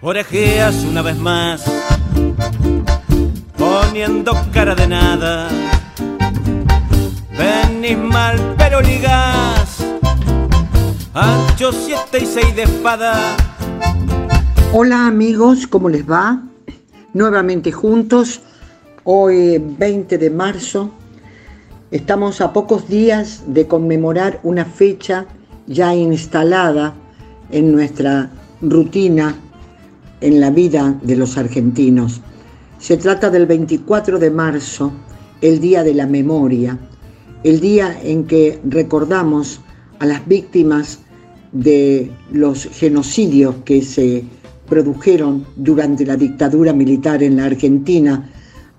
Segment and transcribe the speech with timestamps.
[0.00, 1.64] orejeas una vez más,
[3.56, 5.48] poniendo cara de nada.
[7.36, 9.84] Venís mal, pero ligás,
[11.14, 13.36] ancho siete y seis de espada.
[14.72, 16.42] Hola amigos, ¿cómo les va?
[17.14, 18.40] Nuevamente juntos,
[19.04, 20.90] hoy 20 de marzo,
[21.90, 25.24] estamos a pocos días de conmemorar una fecha
[25.66, 26.94] ya instalada
[27.50, 29.34] en nuestra rutina
[30.20, 32.20] en la vida de los argentinos.
[32.78, 34.92] Se trata del 24 de marzo,
[35.40, 36.78] el Día de la Memoria,
[37.42, 39.60] el día en que recordamos
[39.98, 41.00] a las víctimas
[41.52, 44.24] de los genocidios que se
[44.68, 48.28] produjeron durante la dictadura militar en la Argentina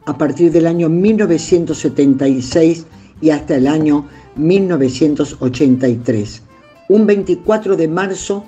[0.05, 2.85] a partir del año 1976
[3.21, 6.43] y hasta el año 1983.
[6.89, 8.43] Un 24 de marzo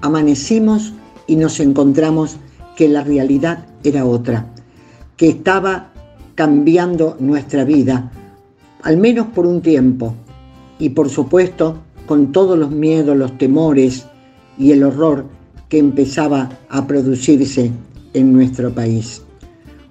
[0.00, 0.92] amanecimos
[1.26, 2.36] y nos encontramos
[2.76, 4.46] que la realidad era otra,
[5.16, 5.92] que estaba
[6.34, 8.10] cambiando nuestra vida,
[8.82, 10.14] al menos por un tiempo,
[10.78, 14.06] y por supuesto con todos los miedos, los temores
[14.58, 15.26] y el horror
[15.68, 17.70] que empezaba a producirse
[18.12, 19.22] en nuestro país.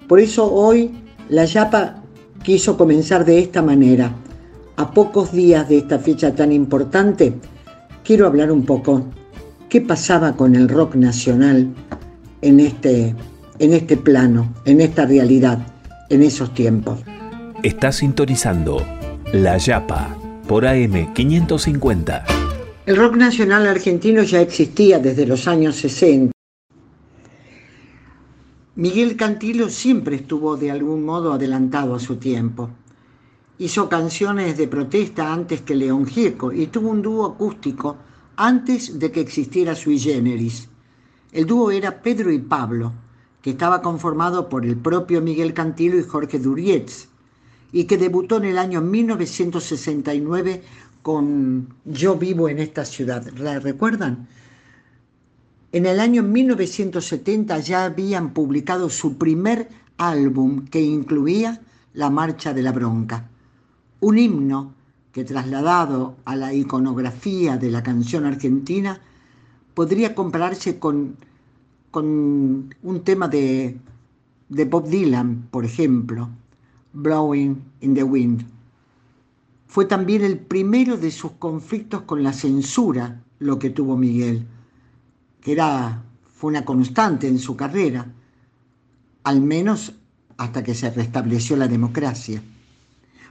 [0.08, 0.92] Por eso hoy
[1.28, 2.02] la Yapa
[2.42, 4.14] quiso comenzar de esta manera.
[4.76, 7.34] A pocos días de esta fecha tan importante,
[8.04, 9.04] quiero hablar un poco
[9.74, 11.74] qué pasaba con el rock nacional
[12.42, 13.12] en este,
[13.58, 15.66] en este plano, en esta realidad,
[16.10, 17.00] en esos tiempos.
[17.64, 18.80] Está sintonizando
[19.32, 20.16] La Yapa
[20.46, 22.24] por AM 550.
[22.86, 26.30] El rock nacional argentino ya existía desde los años 60.
[28.76, 32.70] Miguel Cantilo siempre estuvo de algún modo adelantado a su tiempo.
[33.58, 37.96] Hizo canciones de protesta antes que León Gieco y tuvo un dúo acústico
[38.36, 40.68] antes de que existiera Sui Generis.
[41.32, 42.92] El dúo era Pedro y Pablo,
[43.42, 47.08] que estaba conformado por el propio Miguel Cantilo y Jorge Durietz,
[47.72, 50.62] y que debutó en el año 1969
[51.02, 53.26] con Yo vivo en esta ciudad.
[53.36, 54.28] ¿La recuerdan?
[55.72, 61.60] En el año 1970 ya habían publicado su primer álbum que incluía
[61.92, 63.28] La Marcha de la Bronca,
[64.00, 64.72] un himno
[65.14, 69.00] que trasladado a la iconografía de la canción argentina
[69.72, 71.16] podría compararse con,
[71.90, 73.78] con un tema de,
[74.50, 76.28] de Bob Dylan, por ejemplo,
[76.92, 78.44] Blowing in the Wind.
[79.66, 84.46] Fue también el primero de sus conflictos con la censura lo que tuvo Miguel
[85.44, 86.02] que era,
[86.34, 88.06] fue una constante en su carrera,
[89.22, 89.92] al menos
[90.38, 92.42] hasta que se restableció la democracia.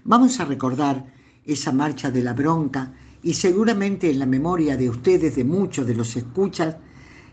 [0.05, 1.05] Vamos a recordar
[1.45, 5.95] esa marcha de la bronca y seguramente en la memoria de ustedes, de muchos de
[5.95, 6.75] los escuchas,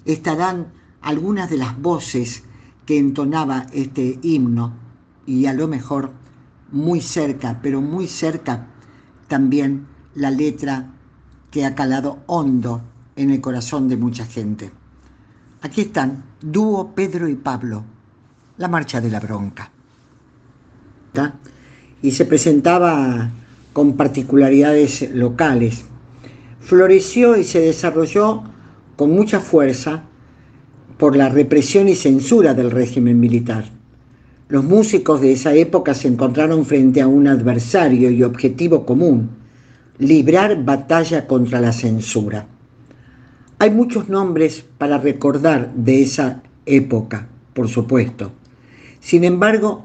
[0.04, 2.44] estarán algunas de las voces
[2.86, 4.72] que entonaba este himno
[5.26, 6.12] y a lo mejor
[6.72, 8.66] muy cerca, pero muy cerca
[9.28, 10.92] también la letra
[11.50, 12.82] que ha calado hondo
[13.16, 14.70] en el corazón de mucha gente.
[15.62, 17.84] Aquí están, dúo Pedro y Pablo,
[18.56, 19.70] la marcha de la bronca.
[22.02, 23.30] Y se presentaba
[23.72, 25.84] con particularidades locales.
[26.60, 28.44] Floreció y se desarrolló
[28.96, 30.04] con mucha fuerza
[30.98, 33.64] por la represión y censura del régimen militar.
[34.48, 39.30] Los músicos de esa época se encontraron frente a un adversario y objetivo común,
[39.98, 42.46] librar batalla contra la censura.
[43.58, 48.32] Hay muchos nombres para recordar de esa época, por supuesto.
[49.00, 49.84] Sin embargo,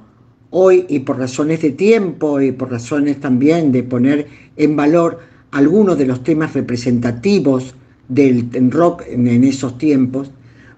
[0.49, 5.19] hoy, y por razones de tiempo y por razones también de poner en valor
[5.51, 7.75] algunos de los temas representativos
[8.07, 10.31] del rock en esos tiempos,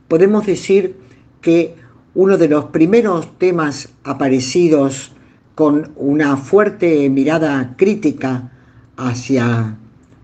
[0.08, 0.96] podemos decir
[1.42, 1.76] que
[2.14, 5.12] uno de los primeros temas aparecidos
[5.56, 8.52] con una fuerte mirada crítica
[8.96, 9.78] hacia,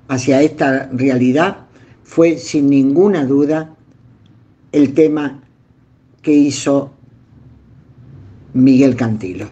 [0.08, 1.66] hacia esta realidad
[2.04, 3.76] fue sin ninguna duda
[4.72, 5.42] el tema
[6.22, 6.94] que hizo
[8.54, 9.48] Miguel Cantilo.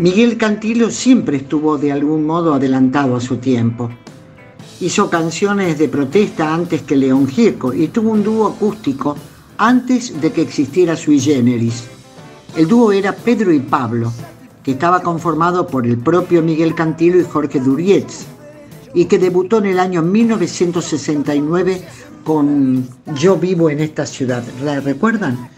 [0.00, 3.88] Miguel Cantilo siempre estuvo de algún modo adelantado a su tiempo.
[4.80, 9.16] Hizo canciones de protesta antes que León Gieco y tuvo un dúo acústico
[9.56, 11.84] antes de que existiera Sui Generis.
[12.54, 14.12] El dúo era Pedro y Pablo,
[14.62, 18.26] que estaba conformado por el propio Miguel Cantilo y Jorge Durietz,
[18.92, 21.82] y que debutó en el año 1969
[22.24, 24.44] con Yo vivo en esta ciudad.
[24.62, 25.48] ¿La recuerdan?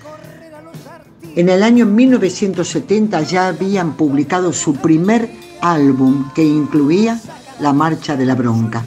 [1.37, 5.29] En el año 1970 ya habían publicado su primer
[5.61, 7.21] álbum que incluía
[7.59, 8.85] La Marcha de la Bronca,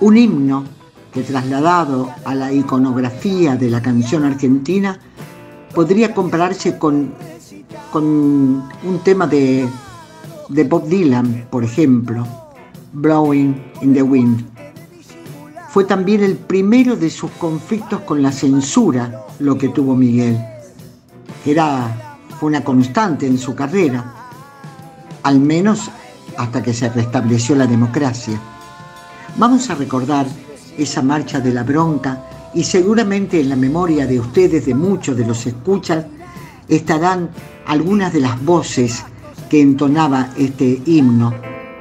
[0.00, 0.64] un himno
[1.12, 4.98] que trasladado a la iconografía de la canción argentina
[5.72, 7.14] podría compararse con,
[7.92, 9.68] con un tema de,
[10.48, 12.26] de Bob Dylan, por ejemplo,
[12.94, 14.44] Blowing in the Wind.
[15.68, 20.36] Fue también el primero de sus conflictos con la censura lo que tuvo Miguel.
[21.44, 24.04] Era, fue una constante en su carrera,
[25.22, 25.90] al menos
[26.36, 28.38] hasta que se restableció la democracia.
[29.36, 30.26] Vamos a recordar
[30.76, 35.26] esa marcha de la bronca y seguramente en la memoria de ustedes, de muchos de
[35.26, 36.04] los escuchas,
[36.68, 37.30] estarán
[37.66, 39.04] algunas de las voces
[39.48, 41.34] que entonaba este himno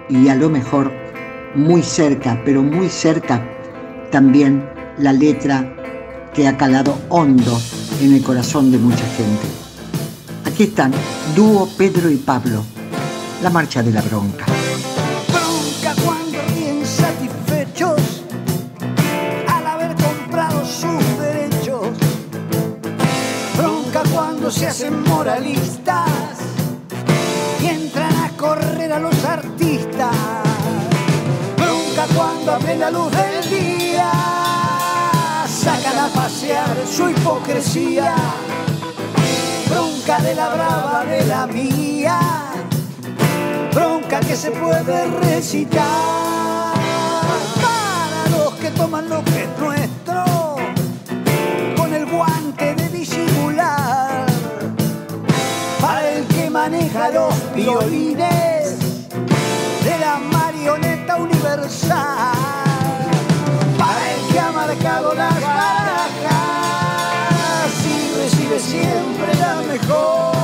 [0.10, 0.92] y a lo mejor
[1.56, 3.44] muy cerca, pero muy cerca
[4.12, 4.68] también
[4.98, 5.76] la letra
[6.34, 7.60] que ha calado hondo
[8.02, 9.48] en el corazón de mucha gente.
[10.46, 10.92] Aquí están,
[11.36, 12.64] dúo Pedro y Pablo,
[13.42, 14.46] la marcha de la bronca.
[15.28, 18.24] Bronca cuando bien satisfechos
[19.48, 21.90] al haber comprado sus derechos.
[23.58, 26.10] Bronca cuando se hacen moralistas
[27.62, 30.16] y entran a correr a los artistas.
[31.58, 34.39] Bronca cuando a la luz del día
[36.00, 38.14] a pasear su hipocresía.
[39.70, 42.20] Bronca de la brava de la mía.
[43.74, 46.74] Bronca que se puede recitar.
[47.64, 50.24] Para los que toman lo que es nuestro
[51.76, 54.26] con el guante de disimular.
[55.82, 58.80] Para el que maneja los violines
[59.84, 62.32] de la marioneta universal.
[63.78, 65.79] Para el que ha marcado las
[68.60, 70.39] siempre la mejor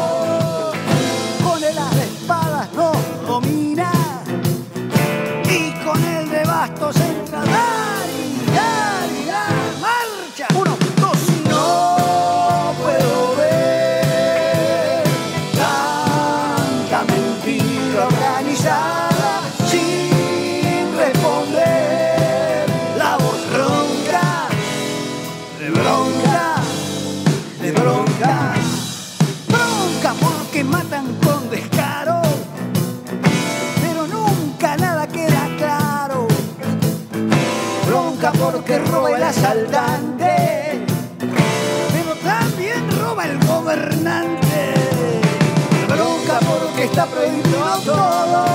[46.95, 48.45] está prohibido todo,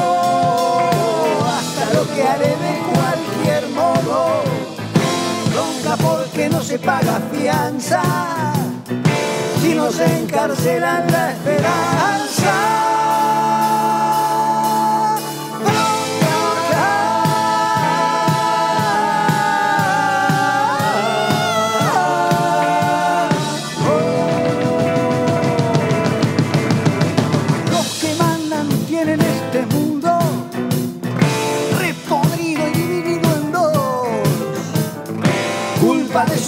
[1.46, 4.42] hasta lo que haré de cualquier modo.
[5.52, 8.00] Bronca porque no se paga fianza,
[9.60, 12.30] si nos encarcelan la esperanza.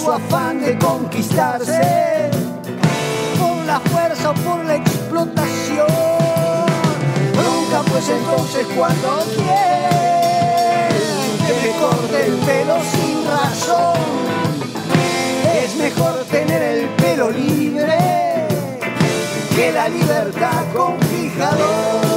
[0.02, 2.30] Su afán de conquistarse
[3.38, 5.86] por la fuerza o por la explotación.
[7.32, 10.92] Bronca pues entonces cuando quieren
[11.62, 14.00] que corte el pelo sin razón.
[15.62, 17.96] Es mejor tener el pelo libre
[19.54, 22.11] que la libertad con fijador.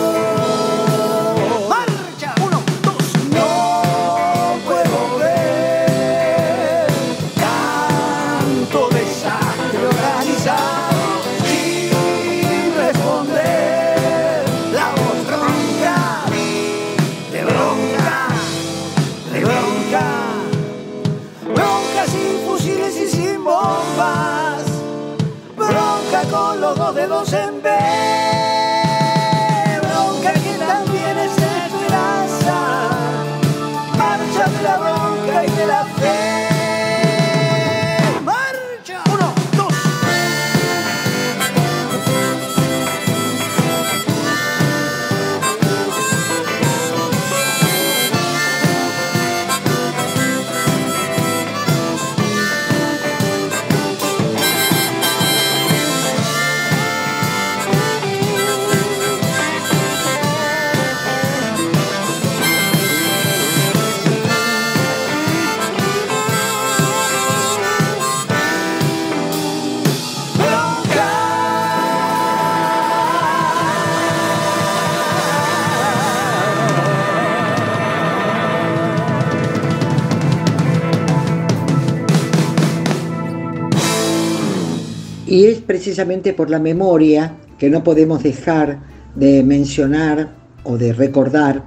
[85.86, 88.80] Precisamente por la memoria que no podemos dejar
[89.14, 90.30] de mencionar
[90.64, 91.62] o de recordar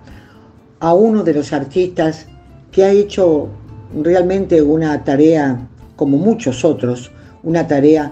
[0.81, 2.27] a uno de los artistas
[2.73, 3.47] que ha hecho
[3.95, 7.13] realmente una tarea, como muchos otros,
[7.45, 8.11] una tarea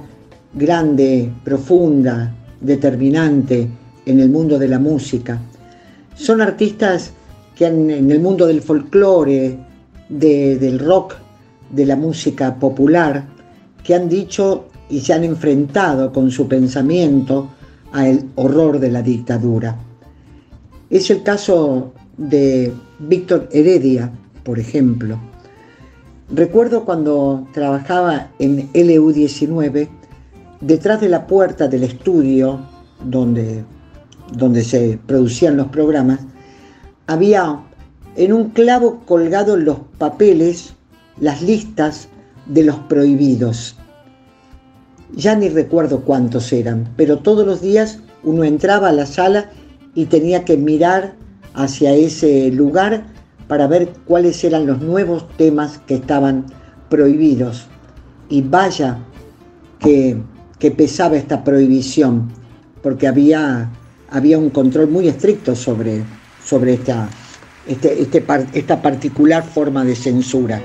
[0.55, 3.69] grande, profunda, determinante
[4.07, 5.41] en el mundo de la música.
[6.15, 7.11] Son artistas
[7.57, 9.59] que en el mundo del folclore,
[10.09, 11.17] del rock,
[11.69, 13.25] de la música popular,
[13.83, 17.49] que han dicho y se han enfrentado con su pensamiento
[17.93, 19.77] al horror de la dictadura.
[20.91, 24.11] Es el caso de Víctor Heredia,
[24.45, 25.19] por ejemplo.
[26.33, 29.89] Recuerdo cuando trabajaba en LU19,
[30.61, 32.61] detrás de la puerta del estudio
[33.05, 33.65] donde,
[34.33, 36.21] donde se producían los programas,
[37.07, 37.61] había
[38.17, 40.75] en un clavo colgado los papeles,
[41.21, 42.09] las listas
[42.47, 43.77] de los prohibidos.
[45.15, 49.51] Ya ni recuerdo cuántos eran, pero todos los días uno entraba a la sala
[49.95, 51.15] y tenía que mirar
[51.55, 53.05] hacia ese lugar
[53.49, 56.47] para ver cuáles eran los nuevos temas que estaban
[56.89, 57.67] prohibidos.
[58.29, 58.99] Y vaya
[59.79, 60.21] que,
[60.77, 62.29] pesaba esta prohibición,
[62.83, 63.71] porque había,
[64.11, 66.03] había un control muy estricto sobre,
[66.45, 67.09] sobre esta,
[67.69, 70.61] este, este esta particular forma de censura,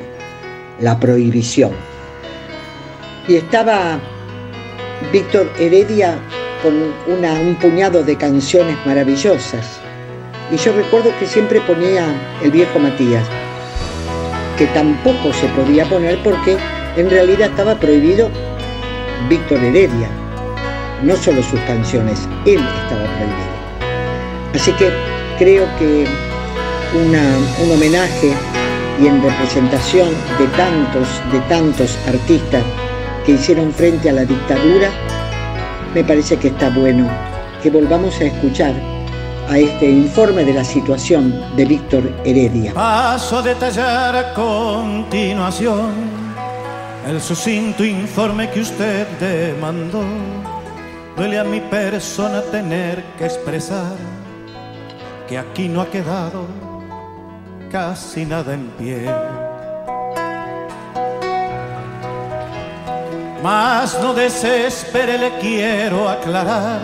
[0.82, 1.72] la prohibición.
[3.28, 4.02] Y estaba
[5.12, 6.18] Víctor Heredia
[6.62, 9.82] con un puñado de canciones maravillosas
[10.52, 12.06] y yo recuerdo que siempre ponía
[12.44, 13.26] el viejo Matías,
[14.58, 16.58] que tampoco se podía poner porque
[16.98, 18.30] en realidad estaba prohibido
[19.30, 20.10] Víctor Heredia,
[21.04, 23.52] no solo sus canciones, él estaba prohibido.
[24.54, 24.90] Así que
[25.40, 26.06] creo que
[26.94, 28.34] un homenaje
[29.02, 32.64] y en representación de tantos, de tantos artistas
[33.32, 34.90] hicieron frente a la dictadura,
[35.94, 37.10] me parece que está bueno
[37.62, 38.74] que volvamos a escuchar
[39.50, 42.74] a este informe de la situación de Víctor Heredia.
[42.74, 45.92] Paso a detallar a continuación
[47.08, 50.04] el sucinto informe que usted demandó.
[51.18, 53.96] Duele a mi persona tener que expresar
[55.28, 56.46] que aquí no ha quedado
[57.72, 59.10] casi nada en pie.
[63.42, 66.80] Mas no desespere, le quiero aclarar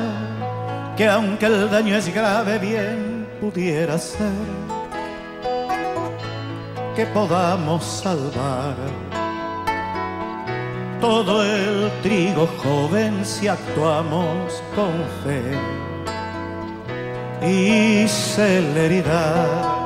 [0.95, 4.31] que aunque el daño es grave, bien pudiera ser
[6.95, 8.75] que podamos salvar
[10.99, 15.43] todo el trigo joven si actuamos con fe
[17.45, 19.85] y celeridad.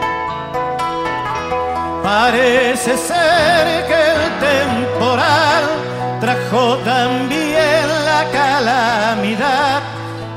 [2.02, 5.91] Parece ser que el temporal
[6.22, 9.82] trajo también la calamidad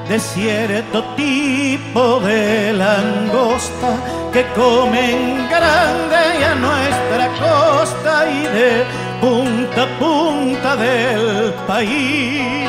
[0.08, 3.90] de cierto tipo de langosta
[4.32, 8.84] que comen grande a nuestra costa y de
[9.20, 12.68] punta a punta del país.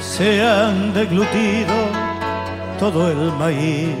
[0.00, 1.74] Se han deglutido
[2.78, 3.96] todo el maíz.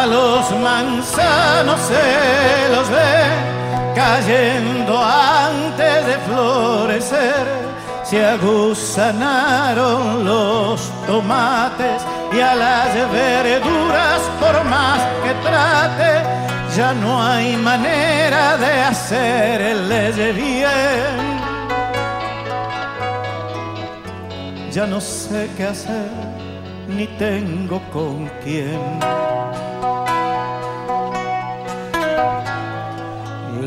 [0.00, 3.24] A los manzanos se los ve
[3.96, 7.44] cayendo antes de florecer,
[8.04, 12.00] se aguzanaron los tomates
[12.32, 16.22] y a las verduras por más que trate,
[16.76, 21.40] ya no hay manera de hacerles bien.
[24.70, 26.08] Ya no sé qué hacer,
[26.86, 28.78] ni tengo con quién.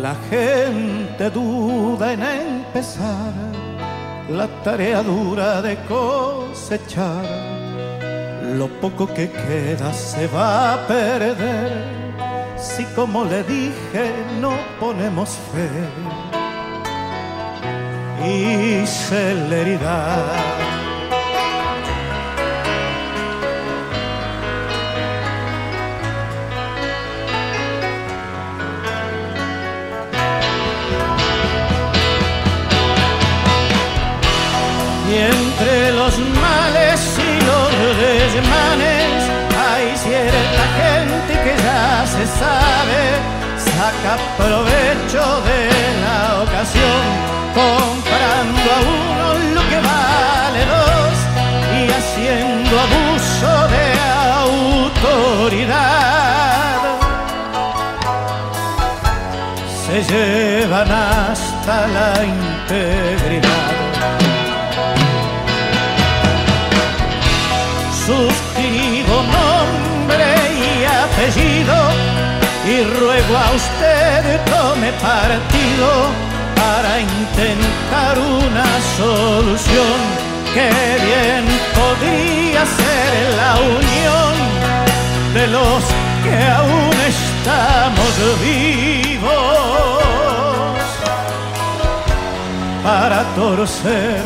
[0.02, 3.34] La gente duda en empezar
[4.30, 7.24] la tarea dura de cosechar.
[8.58, 11.72] Lo poco que queda se va a perder
[12.58, 15.70] si como le dije no ponemos fe
[18.26, 20.61] y celeridad.
[35.12, 39.10] Y entre los males y los desmanes
[39.68, 43.02] hay cierta gente que ya se sabe,
[43.58, 45.62] saca provecho de
[46.06, 47.02] la ocasión,
[47.54, 49.26] comprando a uno
[49.56, 51.16] lo que vale dos
[51.78, 53.86] y haciendo abuso de
[55.28, 55.92] autoridad.
[60.10, 64.21] llevan hasta la integridad.
[72.82, 75.90] Y ruego a usted tome partido
[76.56, 78.66] para intentar una
[78.98, 79.98] solución
[80.54, 80.70] que
[81.10, 81.46] bien
[81.80, 84.34] podría ser la unión
[85.34, 85.84] de los
[86.24, 88.12] que aún estamos
[88.42, 89.32] vivos
[92.84, 94.22] para torcer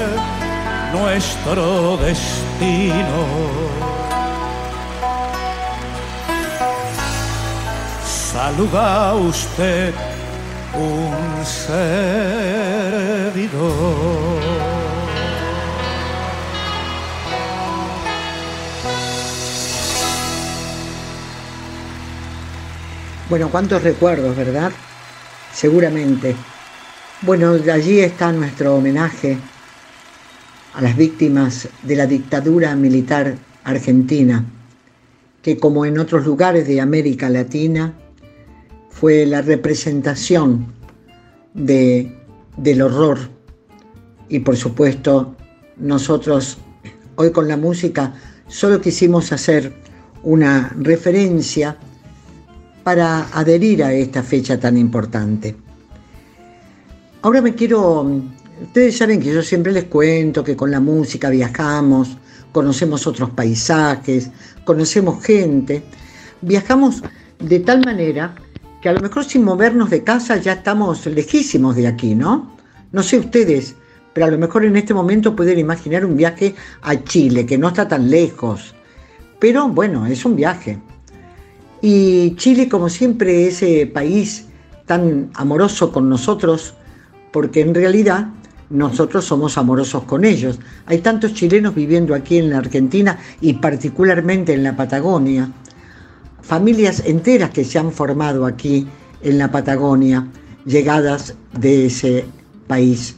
[0.93, 3.84] nuestro destino.
[8.35, 9.93] Saluda usted
[10.73, 12.01] un servidor.
[23.29, 24.73] Bueno, cuántos recuerdos, ¿verdad?
[25.53, 26.35] Seguramente.
[27.21, 29.37] Bueno, allí está nuestro homenaje
[30.73, 34.43] a las víctimas de la dictadura militar argentina,
[35.41, 37.93] que como en otros lugares de América Latina,
[38.99, 40.67] fue la representación
[41.53, 42.15] de,
[42.55, 43.19] del horror.
[44.29, 45.35] Y por supuesto,
[45.77, 46.57] nosotros
[47.15, 48.13] hoy con la música
[48.47, 49.73] solo quisimos hacer
[50.23, 51.77] una referencia
[52.83, 55.57] para adherir a esta fecha tan importante.
[57.21, 58.09] Ahora me quiero,
[58.63, 62.17] ustedes saben que yo siempre les cuento que con la música viajamos,
[62.53, 64.29] conocemos otros paisajes,
[64.63, 65.83] conocemos gente,
[66.41, 67.03] viajamos
[67.39, 68.35] de tal manera
[68.85, 72.51] que a lo mejor sin movernos de casa ya estamos lejísimos de aquí, ¿no?
[72.91, 73.73] No sé ustedes,
[74.13, 77.69] pero a lo mejor en este momento pueden imaginar un viaje a Chile, que no
[77.69, 78.75] está tan lejos,
[79.39, 80.77] pero bueno, es un viaje.
[81.81, 84.49] Y Chile, como siempre, ese país
[84.85, 86.75] tan amoroso con nosotros,
[87.31, 88.27] porque en realidad
[88.69, 90.59] nosotros somos amorosos con ellos.
[90.85, 95.49] Hay tantos chilenos viviendo aquí en la Argentina y particularmente en la Patagonia.
[96.45, 98.87] Familias enteras que se han formado aquí
[99.21, 100.27] en la Patagonia,
[100.65, 102.25] llegadas de ese
[102.67, 103.15] país.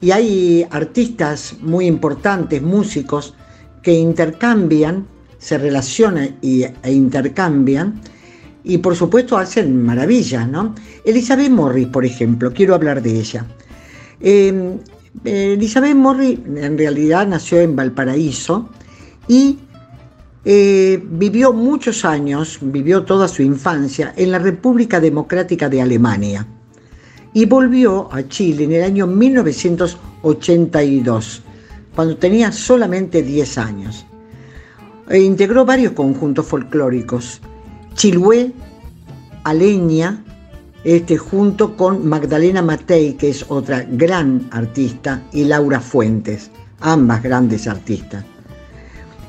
[0.00, 3.34] Y hay artistas muy importantes, músicos,
[3.82, 5.06] que intercambian
[5.44, 8.00] se relacionan y, e intercambian
[8.64, 10.74] y por supuesto hacen maravillas, ¿no?
[11.04, 13.44] Elizabeth Morris, por ejemplo, quiero hablar de ella.
[14.20, 14.78] Em,
[15.22, 18.70] Elizabeth Morris en realidad nació en Valparaíso
[19.28, 19.58] y
[20.46, 26.46] eh, vivió muchos años, vivió toda su infancia en la República Democrática de Alemania
[27.32, 31.42] y volvió a Chile en el año 1982,
[31.94, 34.04] cuando tenía solamente 10 años.
[35.08, 37.40] E integró varios conjuntos folclóricos,
[37.94, 38.52] Chilué,
[39.44, 40.22] Aleña,
[40.84, 47.66] este, junto con Magdalena Matei, que es otra gran artista, y Laura Fuentes, ambas grandes
[47.66, 48.26] artistas.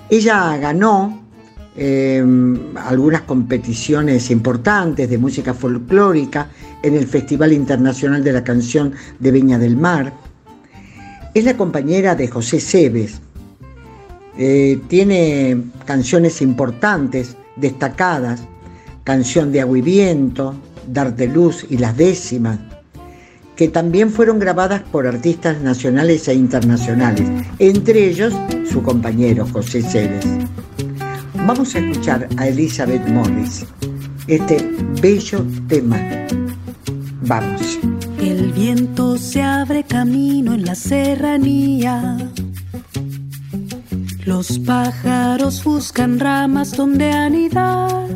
[0.09, 1.21] Ella ganó
[1.75, 6.49] em, algunas competiciones importantes de música folclórica
[6.83, 10.13] en el Festival Internacional de la Canción de Viña del Mar.
[11.33, 13.19] Es la compañera de José Cebes,
[14.37, 18.41] eh, tiene canciones importantes, destacadas,
[19.03, 20.55] Canción de Agua y Viento,
[20.87, 22.59] Dar de Luz y Las Décimas,
[23.55, 27.27] que también fueron grabadas por artistas nacionales e internacionales,
[27.59, 28.33] entre ellos
[28.69, 30.25] su compañero José Ceres.
[31.47, 33.65] Vamos a escuchar a Elizabeth Morris,
[34.27, 34.57] este
[35.01, 35.99] bello tema.
[37.21, 37.79] Vamos.
[38.19, 42.17] El viento se abre camino en la serranía
[44.25, 48.07] los pájaros buscan ramas donde anidar.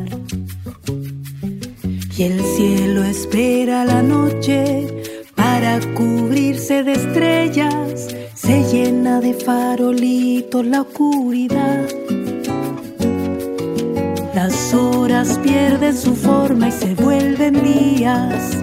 [2.16, 4.88] Y el cielo espera la noche
[5.40, 8.08] para cubrirse de estrellas.
[8.34, 11.88] Se llena de farolitos la oscuridad.
[14.34, 18.58] Las horas pierden su forma y se vuelven días.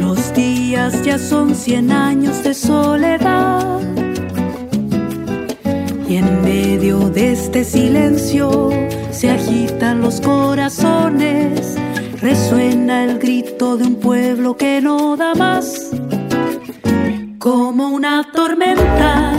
[0.00, 3.80] Los días ya son cien años de soledad.
[6.08, 8.70] Y en medio de este silencio
[9.10, 11.75] se agitan los corazones,
[12.28, 15.92] resuena el grito de un pueblo que no da más,
[17.38, 19.35] como una tormenta,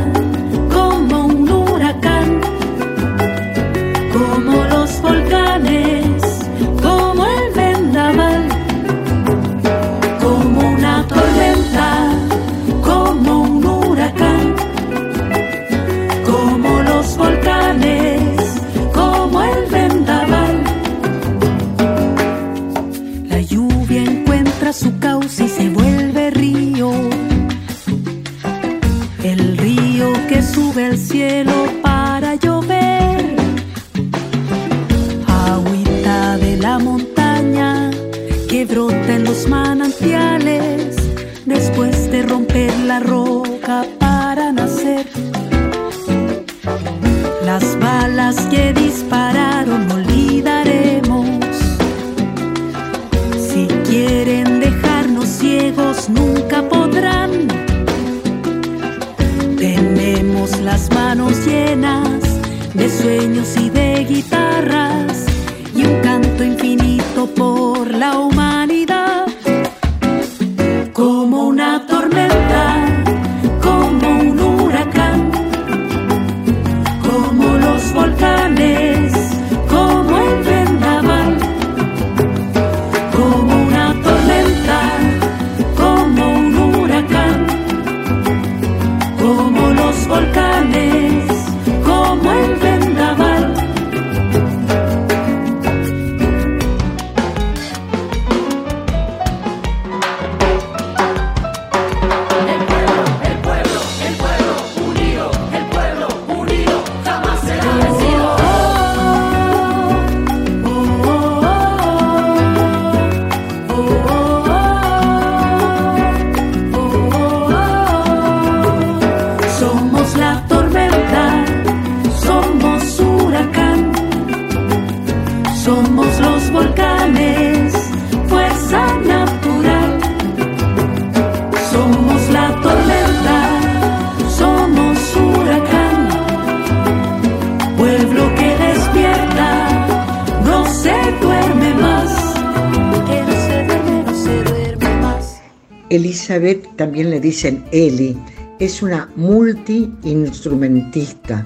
[146.75, 148.15] También le dicen Eli,
[148.59, 151.43] es una multiinstrumentista.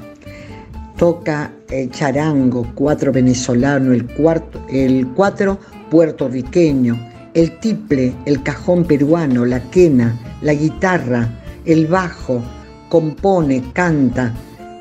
[0.98, 5.58] Toca el charango, cuatro venezolano, el, cuarto, el cuatro
[5.90, 7.00] puertorriqueño,
[7.34, 11.30] el tiple, el cajón peruano, la quena, la guitarra,
[11.66, 12.44] el bajo,
[12.90, 14.34] compone, canta.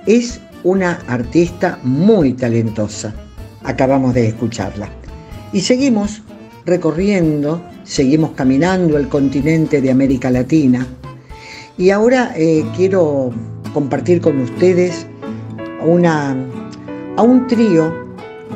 [0.07, 3.14] Es una artista muy talentosa.
[3.62, 4.88] Acabamos de escucharla.
[5.53, 6.23] Y seguimos
[6.66, 10.87] recorriendo, seguimos caminando el continente de América Latina.
[11.76, 13.33] Y ahora eh, quiero
[13.74, 15.09] compartir con ustedes
[15.85, 16.37] una,
[17.16, 17.92] a un trío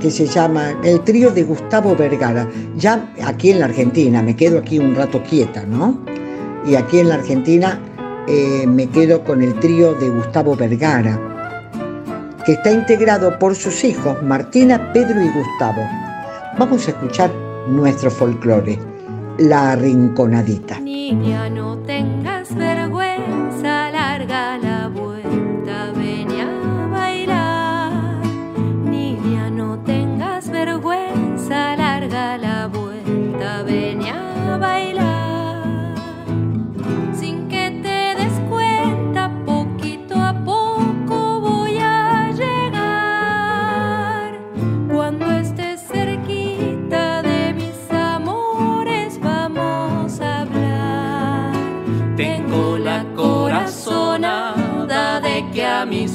[0.00, 2.48] que se llama el trío de Gustavo Vergara.
[2.76, 5.98] Ya aquí en la Argentina, me quedo aquí un rato quieta, ¿no?
[6.64, 7.80] Y aquí en la Argentina
[8.28, 11.18] eh, me quedo con el trío de Gustavo Vergara,
[12.46, 15.82] que está integrado por sus hijos, Martina, Pedro y Gustavo.
[16.56, 17.32] Vamos a escuchar
[17.68, 18.93] nuestro folclore,
[19.38, 20.78] La Rinconadita.
[20.78, 22.23] Niña, no tengas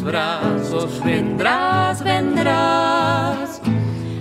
[0.09, 3.61] brazos vendrás, vendrás.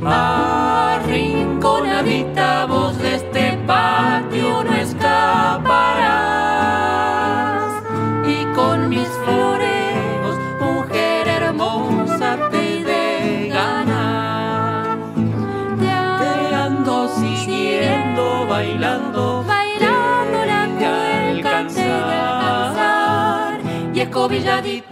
[0.04, 5.72] Arrinconadita, voz de este patio no escaparás.
[8.26, 14.98] Y con mis floreos, mujer hermosa, te de ganar.
[16.20, 23.60] Te ando siguiendo, bailando, bailando la cueca te de alcanzar.
[23.94, 24.87] Y escobilladito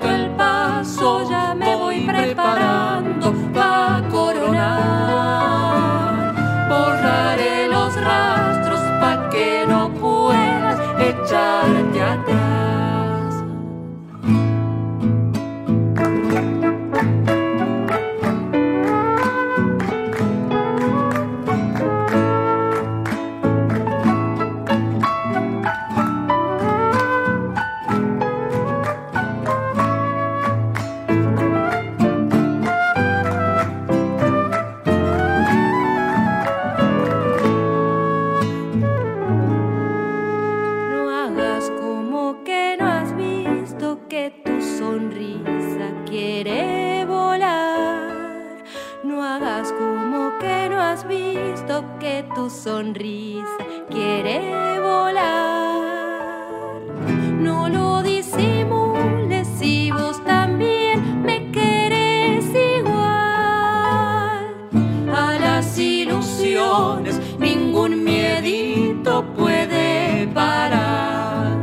[52.67, 55.85] sonrisa quiere volar.
[57.39, 62.45] No lo disimules si vos también me querés
[62.81, 64.47] igual.
[65.23, 71.57] A las ilusiones ningún miedito puede parar.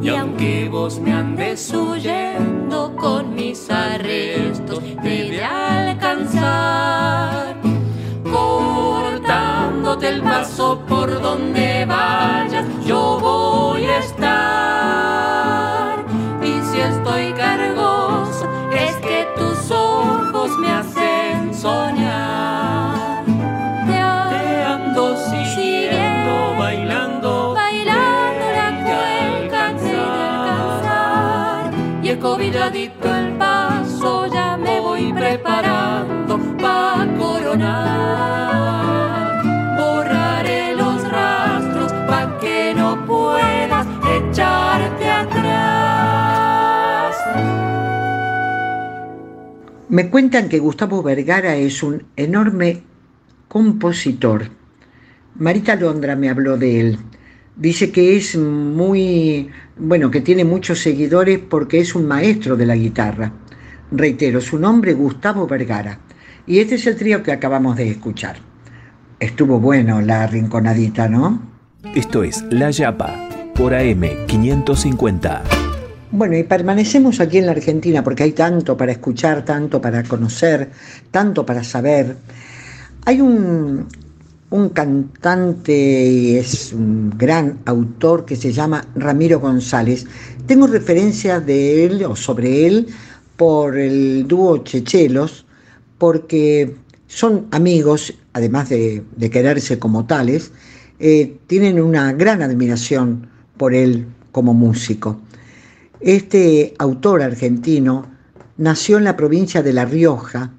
[0.00, 6.80] Y aunque vos me andes huyendo con mis arrestos, te de alcanzar.
[10.02, 15.29] El paso por donde vayas, yo voy a estar.
[49.90, 52.84] Me cuentan que Gustavo Vergara es un enorme
[53.48, 54.44] compositor.
[55.34, 56.98] Marita Londra me habló de él.
[57.56, 62.76] Dice que es muy, bueno, que tiene muchos seguidores porque es un maestro de la
[62.76, 63.32] guitarra.
[63.90, 65.98] Reitero, su nombre Gustavo Vergara.
[66.46, 68.36] Y este es el trío que acabamos de escuchar.
[69.18, 71.42] Estuvo bueno la rinconadita, ¿no?
[71.96, 75.69] Esto es La Yapa por AM 550.
[76.12, 80.70] Bueno, y permanecemos aquí en la Argentina porque hay tanto para escuchar, tanto para conocer,
[81.12, 82.16] tanto para saber.
[83.04, 83.86] Hay un,
[84.50, 90.04] un cantante y es un gran autor que se llama Ramiro González.
[90.46, 92.88] Tengo referencias de él o sobre él
[93.36, 95.46] por el dúo Chechelos,
[95.96, 96.74] porque
[97.06, 100.50] son amigos, además de, de quererse como tales,
[100.98, 105.20] eh, tienen una gran admiración por él como músico.
[106.00, 108.06] Este autor argentino
[108.56, 110.50] nació en la provincia de La Rioja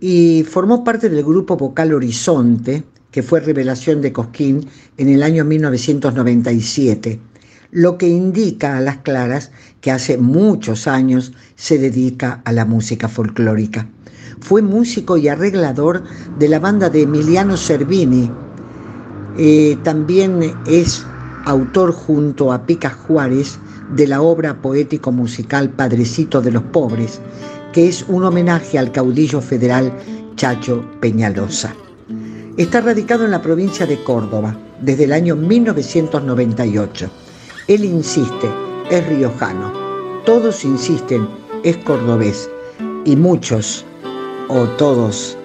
[0.00, 2.82] y formó parte del grupo vocal Horizonte,
[3.12, 7.20] que fue revelación de Cosquín en el año 1997,
[7.70, 13.06] lo que indica a las claras que hace muchos años se dedica a la música
[13.06, 13.86] folclórica.
[14.40, 16.02] Fue músico y arreglador
[16.40, 18.28] de la banda de Emiliano Cervini.
[19.38, 21.06] Eh, también es
[21.44, 23.60] autor junto a Pica Juárez
[23.94, 27.20] de la obra poético-musical Padrecito de los Pobres,
[27.72, 29.92] que es un homenaje al caudillo federal
[30.36, 31.74] Chacho Peñalosa.
[32.56, 37.10] Está radicado en la provincia de Córdoba desde el año 1998.
[37.68, 38.48] Él insiste,
[38.90, 39.72] es riojano.
[40.24, 41.28] Todos insisten,
[41.62, 42.50] es cordobés.
[43.04, 43.84] Y muchos,
[44.48, 45.36] o todos,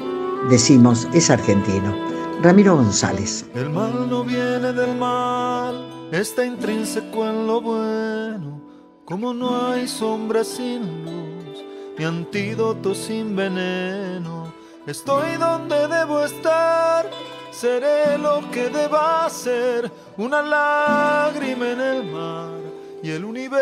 [0.50, 1.96] decimos, es argentino.
[2.42, 3.46] Ramiro González.
[3.56, 8.62] El mal no viene del mal, está intrínseco en lo bueno.
[9.06, 11.64] Como no hay sombra sin luz,
[11.98, 14.54] ni antídoto sin veneno.
[14.86, 17.10] Estoy donde debo estar,
[17.52, 22.60] seré lo que deba ser, una lágrima en el mar
[23.04, 23.62] y el universo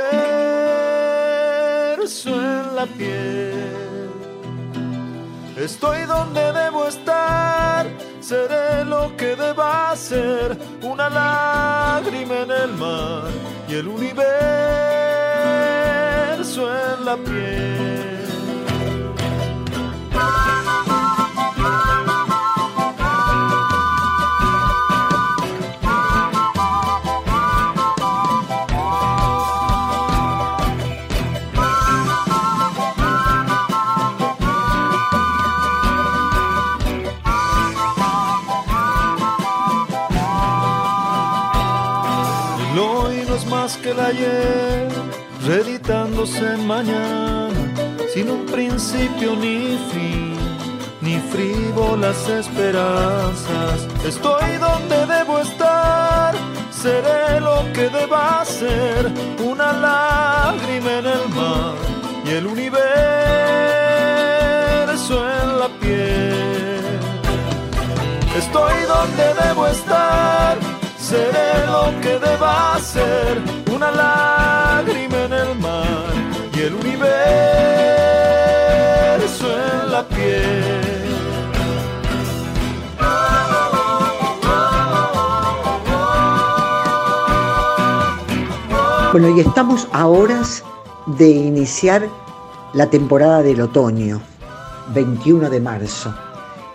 [2.30, 3.87] en la piel.
[5.58, 7.88] Estoy donde debo estar,
[8.20, 13.32] seré lo que deba ser, una lágrima en el mar
[13.68, 14.28] y el universo
[16.94, 18.17] en la piel.
[43.88, 44.88] Que el ayer,
[45.46, 47.50] reeditándose mañana,
[48.14, 50.36] sin un principio ni fin,
[51.02, 53.88] ni frívolas esperanzas.
[54.06, 56.36] Estoy donde debo estar,
[56.72, 59.12] seré lo que deba ser,
[59.44, 61.76] una lágrima en el mar
[62.26, 62.86] y el universo
[65.42, 67.00] en la piel.
[68.36, 70.58] Estoy donde debo estar,
[71.00, 76.12] seré lo que deba ser, una lágrima en el mar
[76.52, 77.06] y el universo
[79.52, 81.12] en la piel.
[89.12, 90.64] Bueno, y estamos a horas
[91.06, 92.10] de iniciar
[92.74, 94.20] la temporada del otoño,
[94.96, 96.12] 21 de marzo.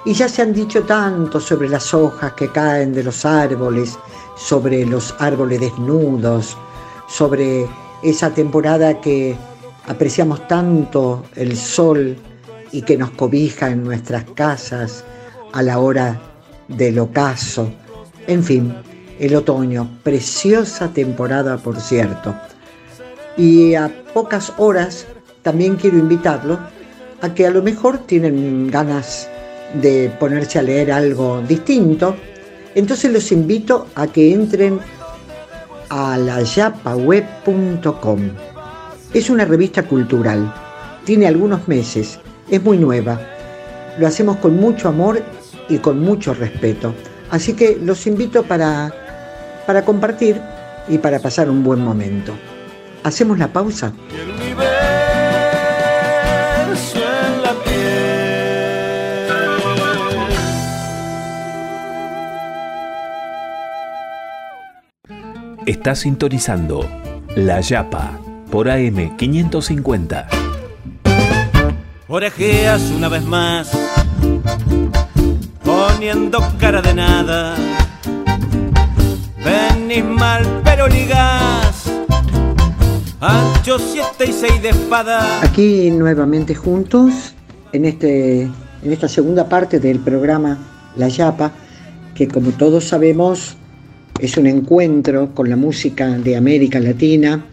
[0.05, 3.99] Y ya se han dicho tanto sobre las hojas que caen de los árboles,
[4.37, 6.57] sobre los árboles desnudos,
[7.13, 7.67] sobre
[8.03, 9.37] esa temporada que
[9.87, 12.17] apreciamos tanto el sol
[12.73, 15.05] y que nos cobija en nuestras casas
[15.53, 16.21] a la hora
[16.69, 17.71] del ocaso.
[18.27, 18.75] En fin,
[19.19, 22.35] el otoño, preciosa temporada por cierto.
[23.37, 25.07] Y a pocas horas
[25.43, 26.59] también quiero invitarlo
[27.21, 29.29] a que a lo mejor tienen ganas
[29.75, 32.17] de ponerse a leer algo distinto.
[32.75, 34.81] Entonces los invito a que entren
[35.93, 38.21] a la yapaweb.com.
[39.13, 40.51] Es una revista cultural,
[41.05, 42.19] tiene algunos meses,
[42.51, 43.21] es muy nueva.
[43.99, 45.23] Lo hacemos con mucho amor
[45.69, 46.95] y con mucho respeto.
[47.31, 48.91] Así que los invito para,
[49.67, 50.41] para compartir
[50.89, 52.33] y para pasar un buen momento.
[53.05, 53.93] ¿Hacemos la pausa?
[65.67, 66.89] Está sintonizando
[67.37, 68.19] La Yapa
[68.51, 70.27] por AM 550.
[72.09, 73.71] Orejeas una vez más,
[75.63, 77.55] poniendo cara de nada.
[79.45, 81.85] Venís mal, pero ligás.
[83.21, 85.43] Ancho siete y seis de espada.
[85.45, 87.35] Aquí nuevamente juntos
[87.73, 90.59] en, este, en esta segunda parte del programa
[90.97, 91.53] La Yapa,
[92.17, 93.57] que como todos sabemos
[94.21, 97.45] es un encuentro con la música de América Latina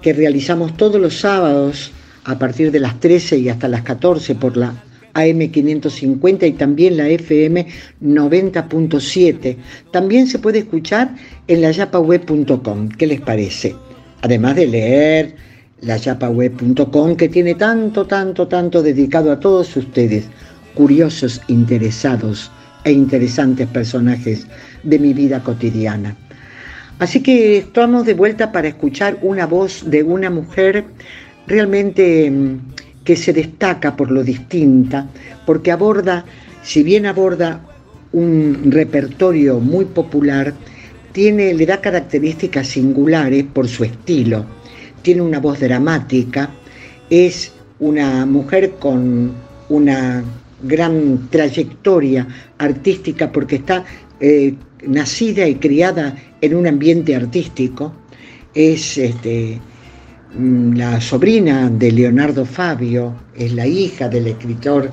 [0.00, 1.92] que realizamos todos los sábados
[2.24, 4.74] a partir de las 13 y hasta las 14 por la
[5.14, 7.66] AM550 y también la FM
[8.02, 9.56] 90.7.
[9.90, 11.14] También se puede escuchar
[11.46, 12.88] en la yapaweb.com.
[12.90, 13.74] ¿Qué les parece?
[14.22, 15.36] Además de leer
[15.80, 20.28] la yapaweb.com que tiene tanto, tanto, tanto dedicado a todos ustedes,
[20.74, 22.50] curiosos, interesados
[22.84, 24.46] e interesantes personajes
[24.82, 26.16] de mi vida cotidiana.
[26.98, 30.84] Así que estamos de vuelta para escuchar una voz de una mujer
[31.46, 32.58] realmente mm,
[33.04, 35.06] que se destaca por lo distinta,
[35.46, 36.24] porque aborda,
[36.62, 37.60] si bien aborda
[38.12, 40.54] un repertorio muy popular,
[41.12, 44.44] tiene, le da características singulares por su estilo.
[45.02, 46.50] Tiene una voz dramática,
[47.08, 49.32] es una mujer con
[49.68, 50.24] una
[50.62, 52.26] gran trayectoria
[52.58, 53.84] artística porque está
[54.20, 54.54] eh,
[54.86, 57.92] nacida y criada en un ambiente artístico,
[58.54, 59.60] es este,
[60.34, 64.90] mm, la sobrina de Leonardo Fabio, es la hija del escritor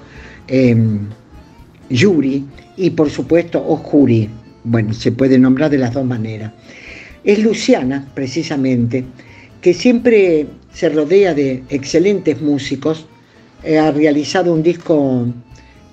[0.48, 0.76] eh,
[1.90, 2.46] Yuri
[2.78, 4.30] y por supuesto Ojuri,
[4.64, 6.52] bueno, se puede nombrar de las dos maneras.
[7.24, 9.06] Es Luciana, precisamente,
[9.62, 13.08] que siempre se rodea de excelentes músicos,
[13.64, 15.28] eh, ha realizado un disco,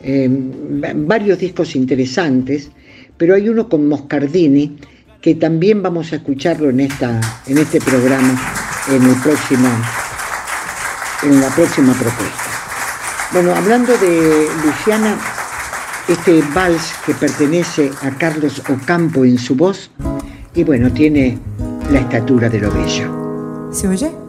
[0.02, 2.70] eh, varios discos interesantes,
[3.16, 4.76] pero hay uno con Moscardini
[5.20, 8.40] que también vamos a escucharlo en, esta, en este programa,
[8.90, 9.68] en, el próximo,
[11.22, 12.42] en la próxima propuesta.
[13.32, 15.16] Bueno, hablando de Luciana,
[16.08, 19.90] este vals que pertenece a Carlos Ocampo en su voz,
[20.54, 21.38] y bueno, tiene
[21.90, 23.70] la estatura de lo bello.
[23.72, 24.21] ¿Se oye?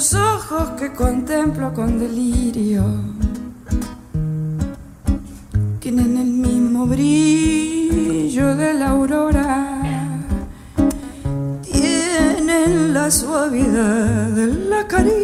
[0.00, 2.82] Tus ojos que contemplo con delirio
[5.78, 9.82] tienen el mismo brillo de la aurora,
[11.70, 15.18] tienen la suavidad de la caricia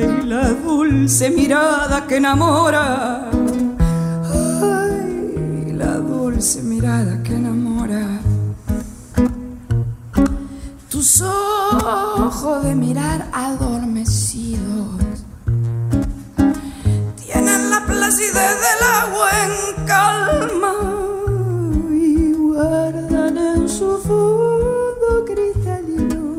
[0.00, 3.28] y la dulce mirada que enamora.
[4.32, 8.21] Ay, la dulce mirada que enamora.
[11.02, 15.24] Tus ojos de mirar adormecidos
[17.16, 20.74] tienen la placidez del agua en calma
[21.90, 26.36] y guardan en su fondo cristalino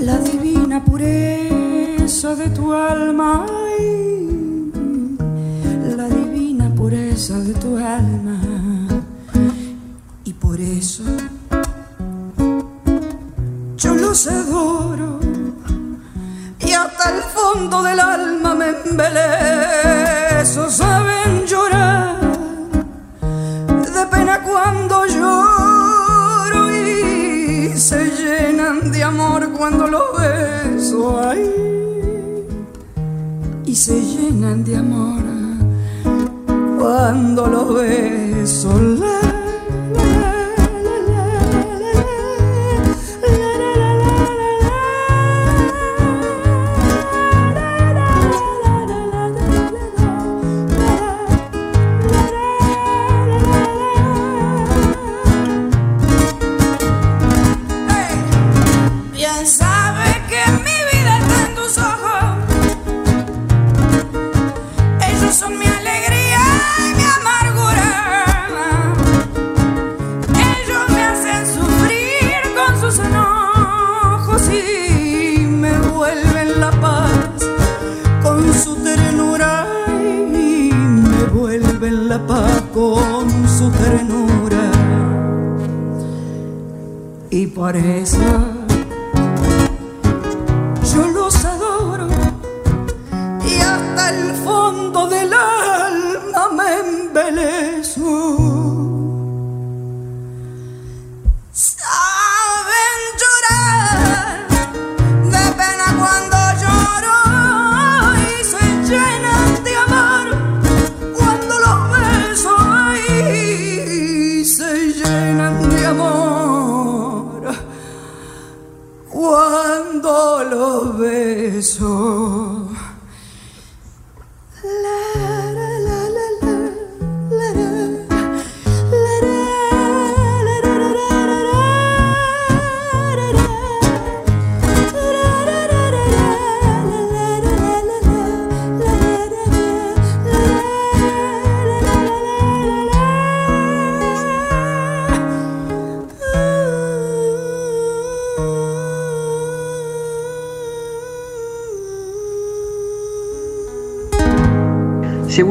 [0.00, 3.46] la divina pureza de tu alma.
[3.50, 4.70] ay,
[5.96, 8.38] la divina pureza de tu alma.
[10.22, 11.02] Y por eso
[14.08, 15.20] los adoro
[16.60, 20.70] y hasta el fondo del alma me embeleso.
[20.70, 22.16] Saben llorar
[23.96, 31.20] de pena cuando lloro y se llenan de amor cuando los beso.
[31.28, 31.42] Ay,
[33.66, 35.22] y se llenan de amor
[36.78, 38.70] cuando los beso.
[39.00, 39.37] La,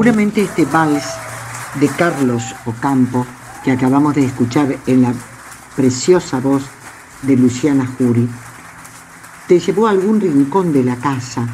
[0.07, 1.03] Seguramente este vals
[1.81, 3.25] de Carlos Ocampo,
[3.61, 5.13] que acabamos de escuchar en la
[5.75, 6.63] preciosa voz
[7.23, 8.25] de Luciana Jury,
[9.49, 11.45] te llevó a algún rincón de la casa.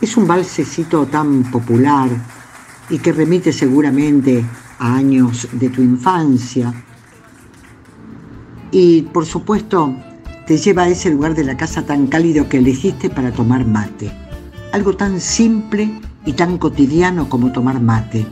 [0.00, 2.10] Es un valsecito tan popular
[2.90, 4.44] y que remite seguramente
[4.78, 6.72] a años de tu infancia.
[8.70, 9.92] Y por supuesto
[10.46, 14.12] te lleva a ese lugar de la casa tan cálido que elegiste para tomar mate.
[14.72, 18.26] Algo tan simple y tan cotidiano como tomar mate.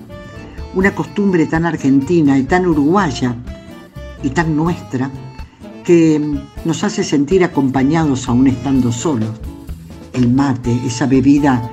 [0.75, 3.37] Una costumbre tan argentina y tan uruguaya
[4.23, 5.11] y tan nuestra
[5.85, 6.21] que
[6.65, 9.31] nos hace sentir acompañados aún estando solos.
[10.13, 11.71] El mate, esa bebida,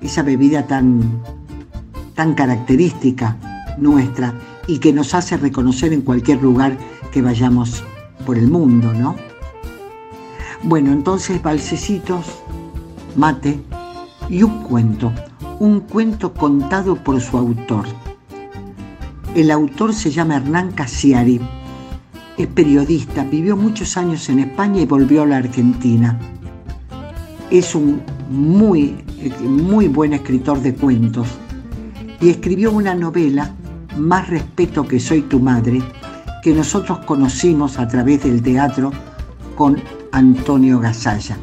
[0.00, 1.22] esa bebida tan,
[2.14, 3.36] tan característica
[3.78, 4.34] nuestra
[4.66, 6.76] y que nos hace reconocer en cualquier lugar
[7.12, 7.84] que vayamos
[8.24, 9.16] por el mundo, ¿no?
[10.62, 12.24] Bueno, entonces balsecitos,
[13.16, 13.60] mate
[14.28, 15.12] y un cuento,
[15.62, 17.84] un cuento contado por su autor.
[19.36, 21.40] El autor se llama Hernán Casiari,
[22.36, 26.18] es periodista, vivió muchos años en España y volvió a la Argentina.
[27.48, 29.04] Es un muy,
[29.40, 31.28] muy buen escritor de cuentos
[32.20, 33.54] y escribió una novela,
[33.96, 35.80] Más respeto que soy tu madre,
[36.42, 38.90] que nosotros conocimos a través del teatro
[39.54, 41.36] con Antonio Gasalla.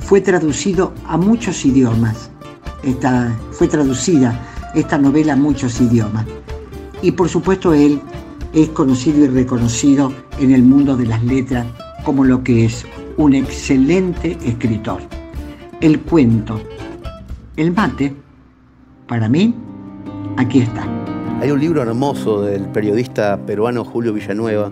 [0.00, 2.31] Fue traducido a muchos idiomas.
[2.82, 4.40] Esta, fue traducida
[4.74, 6.26] esta novela a muchos idiomas.
[7.02, 8.00] Y por supuesto él
[8.52, 11.66] es conocido y reconocido en el mundo de las letras
[12.04, 12.84] como lo que es
[13.16, 15.00] un excelente escritor.
[15.80, 16.60] El cuento,
[17.56, 18.14] el mate,
[19.06, 19.54] para mí,
[20.36, 20.86] aquí está.
[21.40, 24.70] Hay un libro hermoso del periodista peruano Julio Villanueva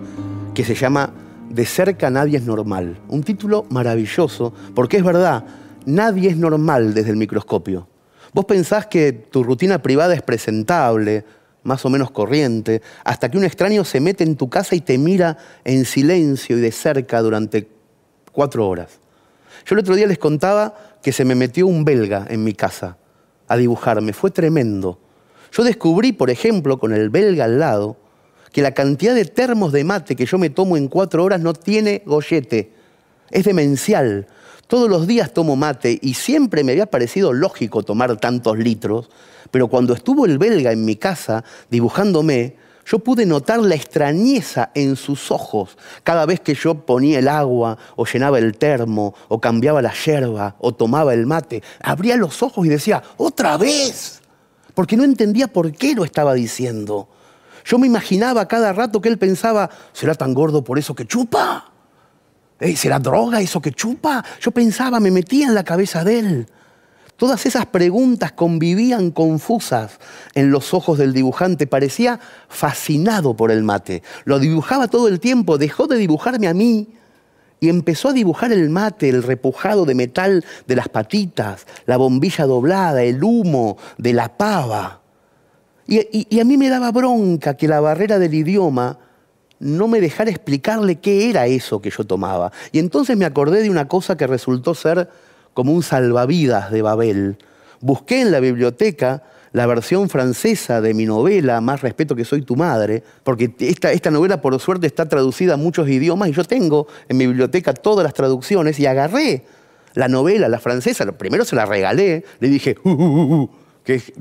[0.55, 1.11] que se llama
[1.49, 2.99] De cerca nadie es normal.
[3.09, 5.45] Un título maravilloso porque es verdad,
[5.85, 7.90] nadie es normal desde el microscopio.
[8.33, 11.25] Vos pensás que tu rutina privada es presentable,
[11.63, 14.99] más o menos corriente, hasta que un extraño se mete en tu casa y te
[14.99, 17.69] mira en silencio y de cerca durante
[18.33, 19.01] cuatro horas.
[19.67, 22.97] Yo el otro día les contaba que se me metió un belga en mi casa
[23.49, 24.13] a dibujarme.
[24.13, 24.99] Fue tremendo.
[25.53, 27.97] Yo descubrí, por ejemplo, con el belga al lado,
[28.53, 31.53] que la cantidad de termos de mate que yo me tomo en cuatro horas no
[31.53, 32.73] tiene gollete.
[33.31, 34.27] Es demencial.
[34.71, 39.11] Todos los días tomo mate y siempre me había parecido lógico tomar tantos litros,
[39.51, 42.55] pero cuando estuvo el belga en mi casa dibujándome,
[42.87, 47.79] yo pude notar la extrañeza en sus ojos cada vez que yo ponía el agua
[47.97, 51.65] o llenaba el termo o cambiaba la yerba o tomaba el mate.
[51.83, 54.21] Abría los ojos y decía, otra vez,
[54.75, 57.09] porque no entendía por qué lo estaba diciendo.
[57.65, 61.70] Yo me imaginaba cada rato que él pensaba, ¿será tan gordo por eso que chupa?
[62.61, 62.77] ¿Eh?
[62.77, 64.25] ¿Será droga eso que chupa?
[64.41, 66.47] Yo pensaba, me metía en la cabeza de él.
[67.17, 69.99] Todas esas preguntas convivían confusas
[70.35, 71.67] en los ojos del dibujante.
[71.67, 74.03] Parecía fascinado por el mate.
[74.25, 76.89] Lo dibujaba todo el tiempo, dejó de dibujarme a mí
[77.61, 82.47] y empezó a dibujar el mate, el repujado de metal de las patitas, la bombilla
[82.47, 85.01] doblada, el humo de la pava.
[85.87, 88.99] Y, y- y a mí me daba bronca que la barrera del idioma
[89.61, 92.51] no me dejara explicarle qué era eso que yo tomaba.
[92.73, 95.09] Y entonces me acordé de una cosa que resultó ser
[95.55, 97.39] como un salvavidas de Babel.
[97.81, 102.57] Busqué en la biblioteca la versión francesa de mi novela, Más respeto que soy tu
[102.57, 107.17] madre, porque esta, novela por suerte está traducida a muchos idiomas y yo tengo en
[107.17, 109.45] mi biblioteca todas las traducciones y agarré
[109.95, 113.51] la novela, la francesa, primero se la regalé, le dije, "Uh, uh, uh, uh",
[113.83, 114.13] que es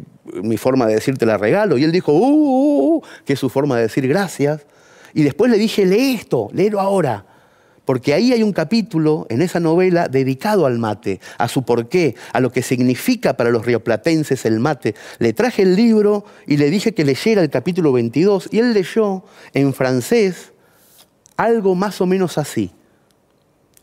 [0.42, 1.78] mi forma de decirte la regalo.
[1.78, 4.66] Y él dijo, uh, uh", que es su forma de decir gracias.
[5.14, 7.26] Y después le dije, lee esto, léelo ahora.
[7.86, 12.40] Porque ahí hay un capítulo en esa novela dedicado al mate, a su porqué, a
[12.40, 14.94] lo que significa para los rioplatenses el mate.
[15.18, 19.24] Le traje el libro y le dije que leyera el capítulo 22 y él leyó
[19.56, 20.54] en francés
[21.36, 22.72] algo más o menos así.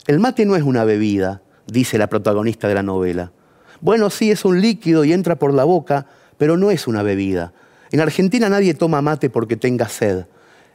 [0.05, 3.33] El mate no es una bebida, dice la protagonista de la novela.
[3.81, 6.05] Bueno, sí, es un líquido y entra por la boca,
[6.37, 7.51] pero no es una bebida.
[7.91, 10.27] En Argentina nadie toma mate porque tenga sed.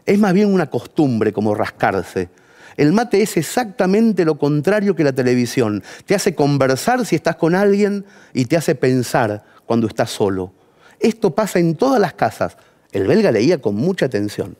[0.07, 2.28] Es más bien una costumbre como rascarse.
[2.76, 5.82] El mate es exactamente lo contrario que la televisión.
[6.07, 10.53] Te hace conversar si estás con alguien y te hace pensar cuando estás solo.
[10.98, 12.57] Esto pasa en todas las casas.
[12.92, 14.57] El belga leía con mucha atención.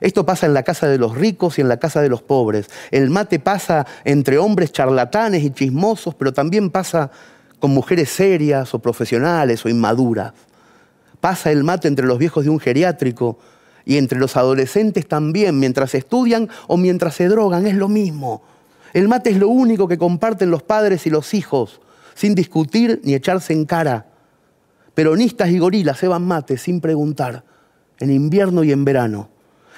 [0.00, 2.68] Esto pasa en la casa de los ricos y en la casa de los pobres.
[2.90, 7.10] El mate pasa entre hombres charlatanes y chismosos, pero también pasa
[7.58, 10.32] con mujeres serias o profesionales o inmaduras.
[11.20, 13.38] Pasa el mate entre los viejos de un geriátrico
[13.86, 18.42] y entre los adolescentes también, mientras estudian o mientras se drogan, es lo mismo.
[18.92, 21.80] El mate es lo único que comparten los padres y los hijos,
[22.14, 24.06] sin discutir ni echarse en cara.
[24.94, 27.44] Peronistas y gorilas se van mate sin preguntar,
[28.00, 29.28] en invierno y en verano.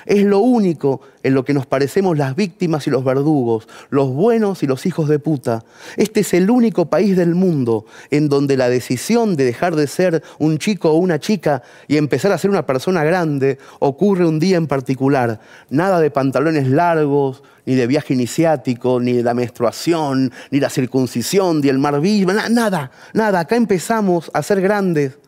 [0.08, 4.62] Es lo único en lo que nos parecemos las víctimas y los verdugos, los buenos
[4.62, 5.66] y los hijos de puta.
[5.98, 10.22] Este es el único país del mundo en donde la decisión de dejar de ser
[10.38, 14.56] un chico o una chica y empezar a ser una persona grande ocurre un día
[14.56, 15.40] en particular.
[15.68, 21.60] Nada de pantalones largos, ni de viaje iniciático, ni de la menstruación, ni la circuncisión,
[21.60, 22.00] ni el mar
[22.48, 23.40] nada, nada.
[23.40, 25.18] Acá empezamos a ser grandes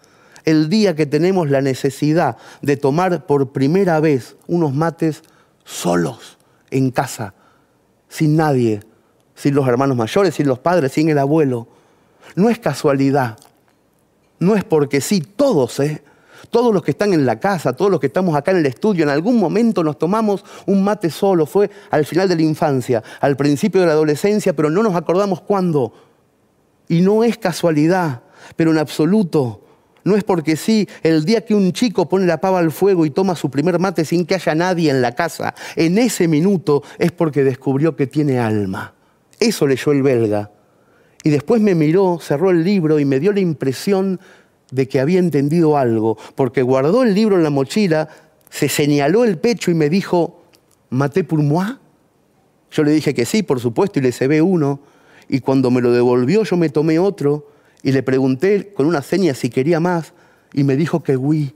[0.44, 5.22] el día que tenemos la necesidad de tomar por primera vez unos mates
[5.64, 6.38] solos
[6.70, 7.34] en casa,
[8.08, 8.80] sin nadie,
[9.34, 11.68] sin los hermanos mayores, sin los padres, sin el abuelo.
[12.34, 13.38] No es casualidad,
[14.38, 16.02] no es porque sí, todos, ¿eh?
[16.48, 19.04] Todos los que están en la casa, todos los que estamos acá en el estudio,
[19.04, 21.44] en algún momento nos tomamos un mate solo.
[21.44, 25.42] Fue al final de la infancia, al principio de la adolescencia, pero no nos acordamos
[25.42, 25.92] cuándo.
[26.88, 28.22] Y no es casualidad,
[28.56, 29.59] pero en absoluto
[30.04, 33.10] no es porque sí, el día que un chico pone la pava al fuego y
[33.10, 37.12] toma su primer mate sin que haya nadie en la casa, en ese minuto es
[37.12, 38.94] porque descubrió que tiene alma.
[39.38, 40.50] Eso leyó el belga.
[41.22, 44.20] Y después me miró, cerró el libro y me dio la impresión
[44.70, 48.08] de que había entendido algo, porque guardó el libro en la mochila,
[48.48, 50.42] se señaló el pecho y me dijo,
[50.88, 51.78] ¿maté pour moi?
[52.70, 54.80] Yo le dije que sí, por supuesto, y le cebé uno.
[55.28, 57.48] Y cuando me lo devolvió, yo me tomé otro
[57.82, 60.12] y le pregunté con una seña si quería más
[60.52, 61.54] y me dijo que oui.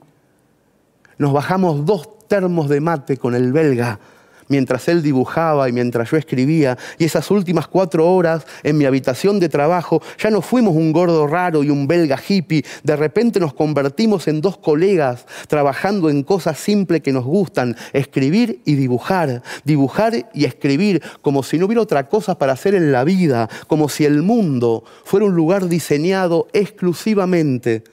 [1.19, 4.01] Nos bajamos dos termos de mate con el belga
[4.49, 9.41] mientras él dibujaba y mientras yo escribía, y esas últimas cuatro horas en mi habitación
[9.41, 13.55] de trabajo, ya no fuimos un gordo raro y un belga hippie, de repente nos
[13.55, 20.31] convertimos en dos colegas trabajando en cosas simples que nos gustan, escribir y dibujar, dibujar
[20.33, 24.05] y escribir, como si no hubiera otra cosa para hacer en la vida, como si
[24.05, 27.85] el mundo fuera un lugar diseñado exclusivamente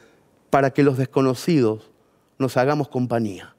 [0.49, 1.89] para que los desconocidos
[2.37, 3.50] nos hagamos compañía.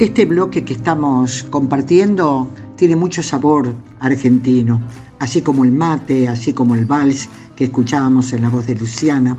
[0.00, 4.82] Este bloque que estamos compartiendo tiene mucho sabor argentino,
[5.20, 9.36] así como el mate, así como el vals que escuchábamos en la voz de Luciana,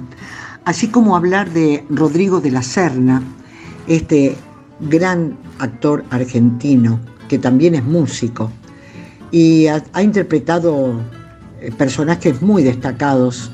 [0.63, 3.21] así como hablar de Rodrigo de la Serna,
[3.87, 4.37] este
[4.79, 8.49] gran actor argentino que también es músico
[9.31, 11.01] y ha, interpretado
[11.59, 13.51] eh, personajes muy destacados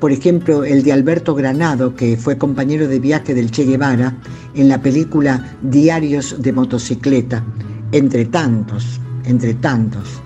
[0.00, 4.16] por ejemplo, el de Alberto Granado, que fue compañero de viaje del Che Guevara
[4.54, 7.44] en la película Diarios de motocicleta,
[7.92, 10.22] entre tantos, entre tantos.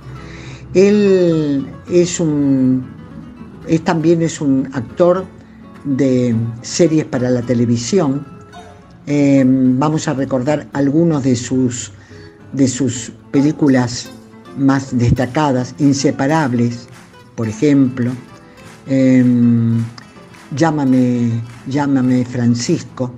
[0.75, 2.95] Él es un
[3.67, 5.25] es, también es un actor
[5.85, 8.27] de series para la televisión.
[9.07, 11.93] Em, vamos a recordar algunos de sus,
[12.53, 14.11] de sus películas
[14.57, 16.89] más destacadas, Inseparables,
[17.35, 18.13] por ejemplo,
[18.87, 19.83] Em,
[20.55, 21.31] llámame,
[21.67, 23.13] llámame Francisco,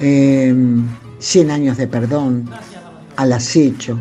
[0.00, 0.84] em,
[1.18, 2.50] Cien años de perdón,
[3.16, 4.00] Al acecho,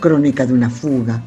[0.00, 1.22] Crónica de una fuga.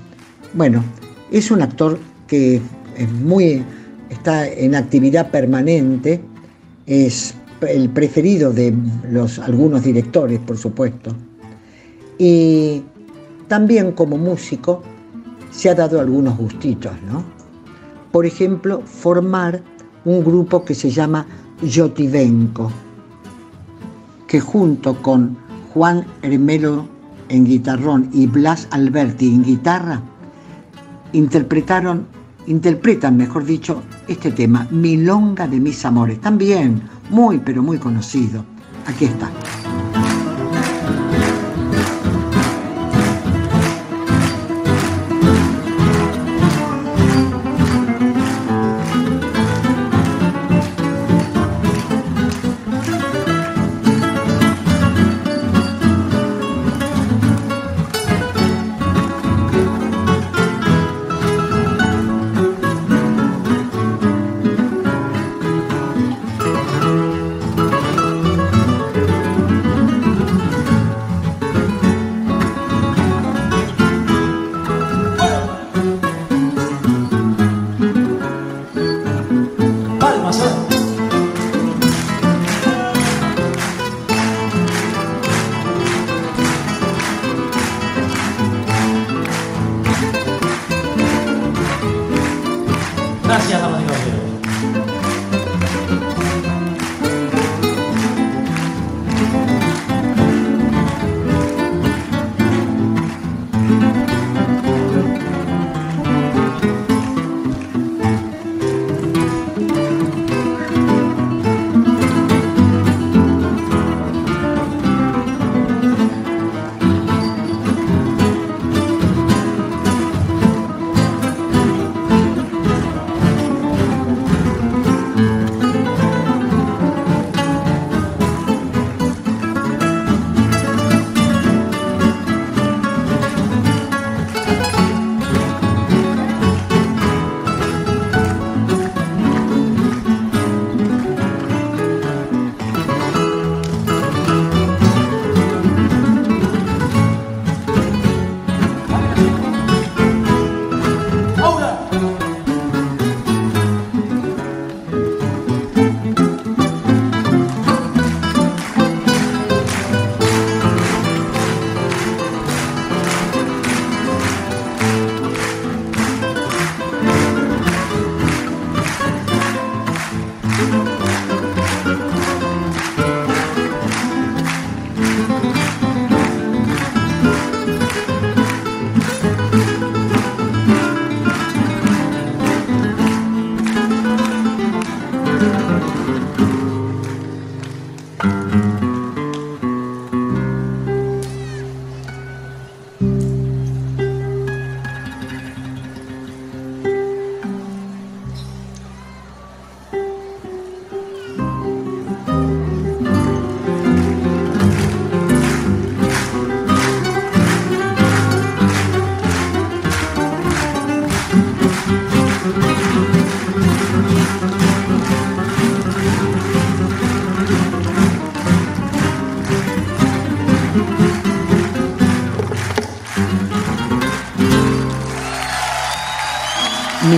[0.53, 0.83] Bueno,
[1.31, 2.61] es un actor que
[2.97, 3.63] es muy,
[4.09, 6.21] está en actividad permanente,
[6.85, 8.73] es el preferido de
[9.09, 11.15] los, algunos directores, por supuesto.
[12.17, 12.83] Y
[13.47, 14.83] también como músico
[15.51, 17.38] se ha dado algunos gustitos, ¿no?
[18.11, 19.61] Por ejemplo, formar
[20.05, 21.25] un grupo que se llama
[21.61, 22.71] Yotivenko,
[24.27, 25.37] que junto con
[25.73, 26.85] Juan Hermelo
[27.29, 30.01] en guitarrón y Blas Alberti en guitarra,
[31.13, 32.05] interpretaron
[32.49, 36.81] interpretan, mejor dicho, este tema, Milonga de mis amores, también
[37.11, 38.43] muy, pero muy conocido.
[38.87, 39.29] Aquí está.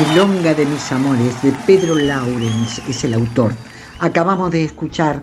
[0.09, 3.53] Milonga de mis amores de Pedro Laurens es el autor.
[3.99, 5.21] Acabamos de escuchar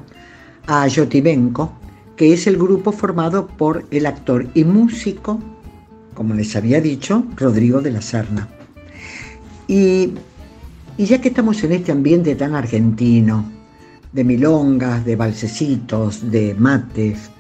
[0.69, 1.73] a Yotibenko,
[2.15, 5.41] que es el grupo formado por el actor y músico,
[6.15, 8.49] como les había dicho, Rodrigo de la Serna.
[9.67, 10.13] Y,
[10.97, 13.51] ya que estamos en este ambiente tan argentino,
[14.13, 17.31] de milongas, de balsecitos, de mates,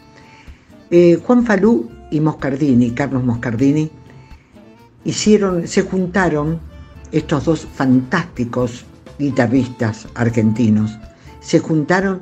[0.91, 3.89] eh, Juan Falú y Moscardini, Carlos Moscardini,
[5.05, 6.68] hicieron, se juntaron
[7.13, 8.85] estos dos fantásticos
[9.19, 10.99] guitarristas argentinos,
[11.41, 12.21] se juntaron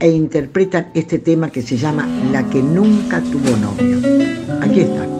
[0.00, 3.98] e interpretan este tema que se llama La que nunca tuvo novio.
[4.62, 5.17] Aquí está.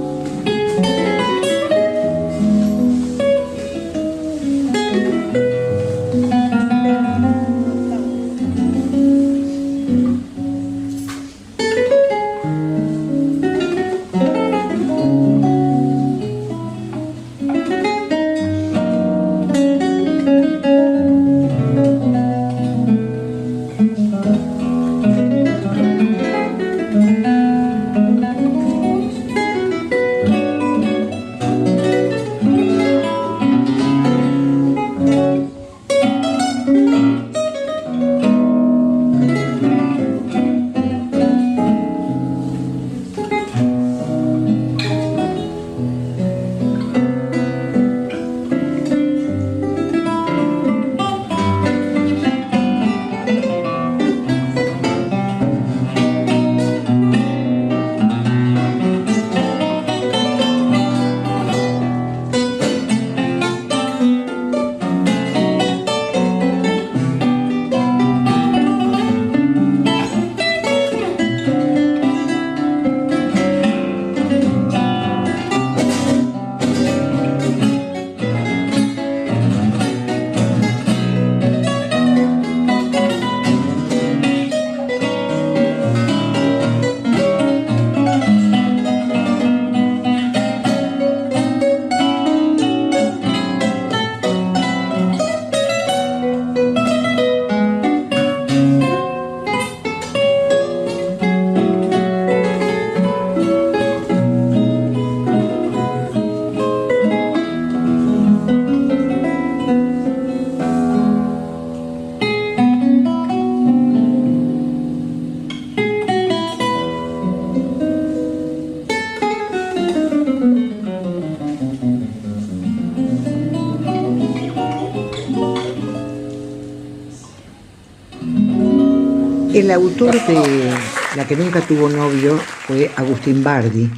[129.69, 130.73] El autor de
[131.14, 133.91] La que nunca tuvo novio fue Agustín Bardi,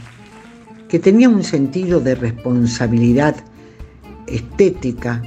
[0.88, 3.36] que tenía un sentido de responsabilidad
[4.26, 5.22] estética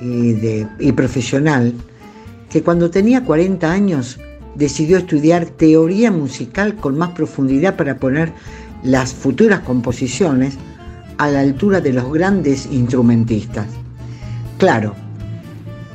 [0.00, 1.72] y, de- y profesional,
[2.50, 4.18] que cuando tenía 40 años
[4.56, 8.32] decidió estudiar teoría musical con más profundidad para poner
[8.82, 10.54] las futuras composiciones
[11.16, 13.68] a la altura de los grandes instrumentistas.
[14.58, 14.96] Claro,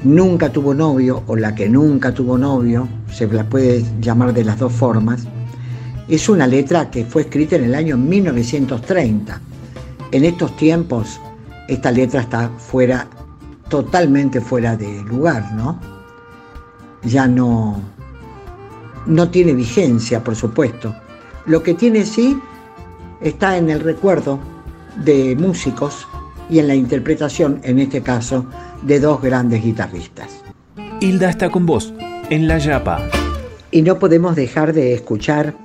[0.04, 4.58] nunca tuvo novio o la que nunca tuvo novio, se la puede llamar de las
[4.60, 5.28] dos formas,
[6.08, 9.40] es una letra que fue escrita en el año 1930.
[10.12, 11.20] En estos tiempos
[11.68, 13.08] esta letra está fuera,
[13.70, 15.80] totalmente fuera de lugar, ¿no?
[17.04, 17.80] Ya no,
[19.06, 20.94] no tiene vigencia, por supuesto.
[21.46, 22.38] Lo que tiene sí
[23.22, 24.40] está en el recuerdo
[25.04, 26.08] de músicos
[26.52, 28.46] y en la interpretación, en este caso,
[28.84, 30.44] de dos grandes guitarristas.
[31.00, 31.94] Hilda está con vos,
[32.30, 33.10] en La Yapa.
[33.72, 35.56] Y no podemos dejar de escuchar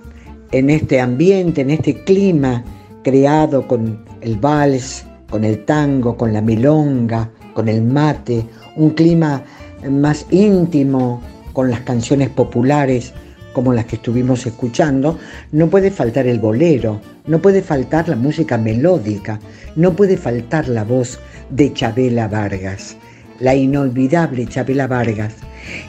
[0.53, 2.64] en este ambiente, en este clima
[3.03, 9.43] creado con el vals, con el tango, con la milonga, con el mate, un clima
[9.91, 11.20] más íntimo
[11.53, 13.12] con las canciones populares
[13.53, 15.18] como las que estuvimos escuchando,
[15.53, 19.39] no puede faltar el bolero, no puede faltar la música melódica,
[19.74, 21.18] no puede faltar la voz
[21.51, 22.97] de Chabela Vargas,
[23.41, 25.35] la inolvidable Chabela Vargas.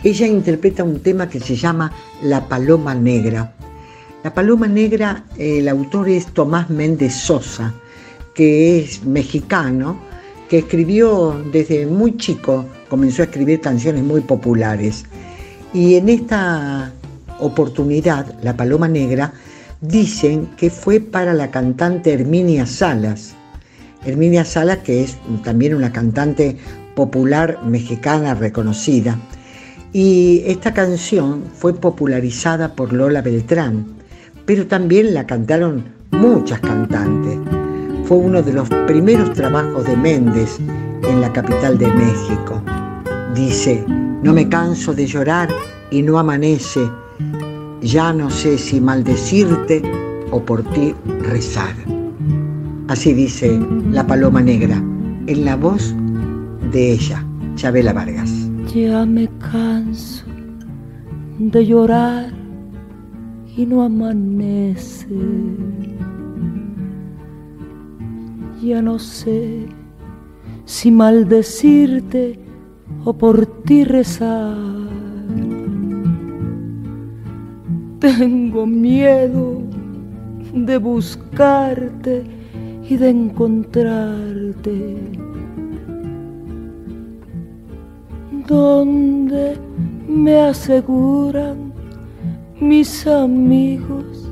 [0.04, 3.54] Ella interpreta un tema que se llama La Paloma Negra.
[4.24, 7.74] La Paloma Negra, el autor es Tomás Méndez Sosa,
[8.34, 10.00] que es mexicano,
[10.50, 15.06] que escribió desde muy chico, comenzó a escribir canciones muy populares.
[15.74, 16.92] Y en esta
[17.40, 19.34] oportunidad, La Paloma Negra,
[19.82, 23.36] dicen que fue para la cantante Herminia Salas.
[24.06, 26.58] Herminia Salas, que es también una cantante
[26.96, 29.18] popular mexicana reconocida.
[29.94, 33.86] Y esta canción fue popularizada por Lola Beltrán,
[34.46, 37.38] pero también la cantaron muchas cantantes.
[38.06, 40.58] Fue uno de los primeros trabajos de Méndez
[41.04, 42.62] en la capital de México.
[43.36, 45.50] Dice, no me canso de llorar
[45.92, 46.82] y no amanece,
[47.82, 49.82] ya no sé si maldecirte
[50.32, 51.76] o por ti rezar.
[52.88, 53.60] Así dice
[53.92, 54.78] la paloma negra,
[55.28, 55.94] en la voz
[56.72, 57.24] de ella,
[57.56, 58.32] Chabela Vargas.
[58.74, 60.26] Ya me canso
[61.40, 62.32] de llorar
[63.56, 65.08] y no amanece.
[68.62, 69.68] Ya no sé
[70.66, 72.40] si maldecirte
[73.04, 74.97] o por ti rezar.
[78.00, 79.64] Tengo miedo
[80.54, 82.24] de buscarte
[82.88, 84.98] y de encontrarte.
[88.48, 89.58] Donde
[90.08, 91.74] me aseguran
[92.60, 94.30] mis amigos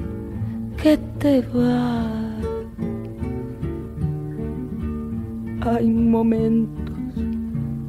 [0.81, 2.15] que te vas.
[5.61, 6.95] Hay momentos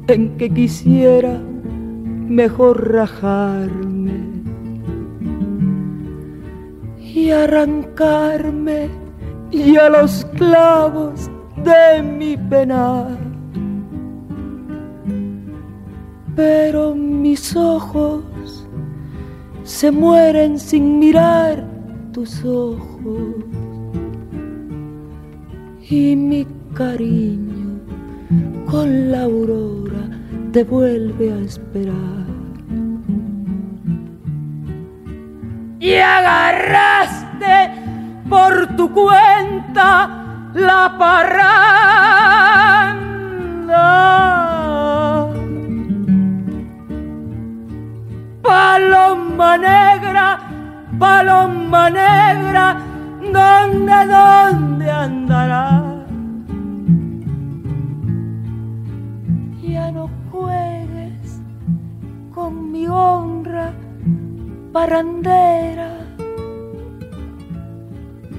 [0.07, 1.39] en que quisiera
[2.27, 4.36] mejor rajarme
[7.17, 8.89] y arrancarme
[9.49, 11.31] y a los clavos
[11.63, 13.17] de mi penar.
[16.35, 18.23] Pero mis ojos
[19.63, 21.65] se mueren sin mirar
[22.11, 23.33] tus ojos
[25.89, 26.45] y mi
[26.75, 27.79] cariño
[28.69, 30.07] con la aurora
[30.51, 32.36] te vuelve a esperar.
[35.79, 37.71] Y agarraste
[38.27, 40.09] por tu cuenta
[40.53, 41.77] la parranda.
[48.41, 50.39] Paloma negra,
[50.97, 52.77] paloma negra,
[53.21, 55.83] ¿dónde, dónde andará?
[59.61, 61.41] Ya no juegues
[62.33, 63.16] con mi honra
[64.77, 65.89] parrandera.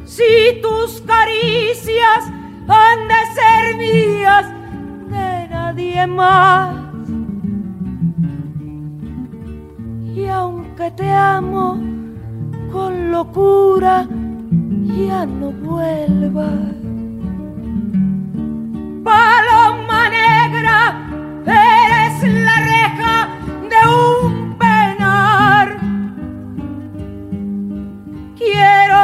[0.04, 0.32] Si
[0.62, 2.20] tus caricias
[2.68, 4.46] han de ser mías,
[5.14, 6.76] de nadie más.
[10.14, 11.66] Y aunque te amo
[12.70, 14.06] con locura,
[15.06, 16.76] ya no vuelvas.
[19.08, 20.76] Paloma negra,
[21.46, 22.16] eres
[22.46, 23.16] la reja
[23.72, 24.47] de un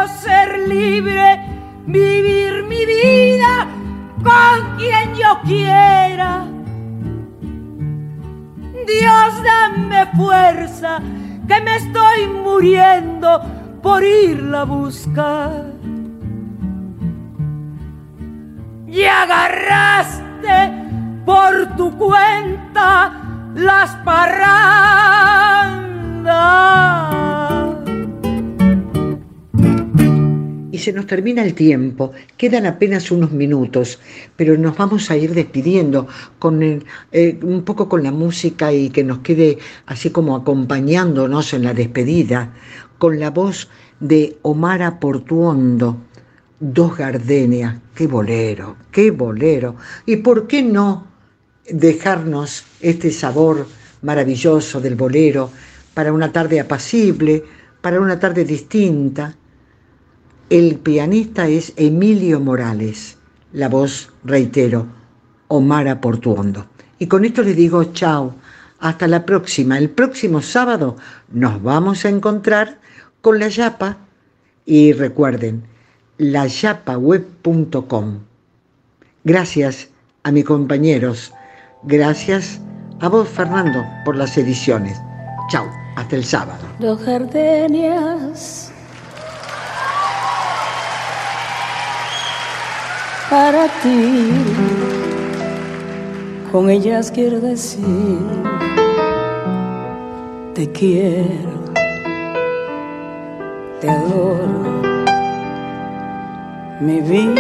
[0.07, 1.41] Ser libre,
[1.87, 3.67] vivir mi vida
[4.23, 6.45] con quien yo quiera.
[8.87, 11.01] Dios dame fuerza,
[11.49, 13.41] que me estoy muriendo
[13.83, 15.65] por irla a buscar.
[18.87, 20.73] Y agarraste
[21.25, 23.13] por tu cuenta
[23.55, 25.05] las parrandas.
[30.75, 34.01] Y se nos termina el tiempo, quedan apenas unos minutos,
[34.35, 36.09] pero nos vamos a ir despidiendo
[36.41, 36.61] con
[37.13, 41.75] eh, un poco con la música y que nos quede así como acompañándonos en la
[41.75, 42.55] despedida,
[42.99, 43.69] con la voz
[44.01, 45.97] de Omara Portuondo,
[46.59, 49.77] Dos Gardenias, qué bolero, qué bolero.
[50.07, 51.07] ¿Y por qué no
[51.71, 53.69] dejarnos este sabor
[54.03, 55.53] maravilloso del bolero
[55.95, 57.45] para una tarde apacible,
[57.81, 59.37] para una tarde distinta?
[60.51, 63.17] El pianista es Emilio Morales,
[63.55, 64.87] la voz, reitero,
[65.49, 66.67] Omara Portuondo.
[66.99, 68.35] Y con esto les digo chao,
[68.79, 69.79] hasta la próxima.
[69.79, 70.97] El próximo sábado
[71.33, 72.79] nos vamos a encontrar
[73.23, 73.97] con la Yapa
[74.67, 75.65] y recuerden,
[76.19, 78.19] layapaweb.com.
[79.25, 79.89] Gracias
[80.25, 81.33] a mis compañeros,
[81.85, 82.61] gracias
[83.01, 85.01] a vos Fernando por las ediciones.
[85.49, 85.67] Chao,
[85.97, 86.67] hasta el sábado.
[86.79, 88.74] Dos gardenias
[93.35, 94.31] para ti.
[96.53, 98.21] Con ellas quiero decir,
[100.55, 101.57] te quiero,
[103.81, 104.61] te adoro,
[106.81, 107.35] mi vida.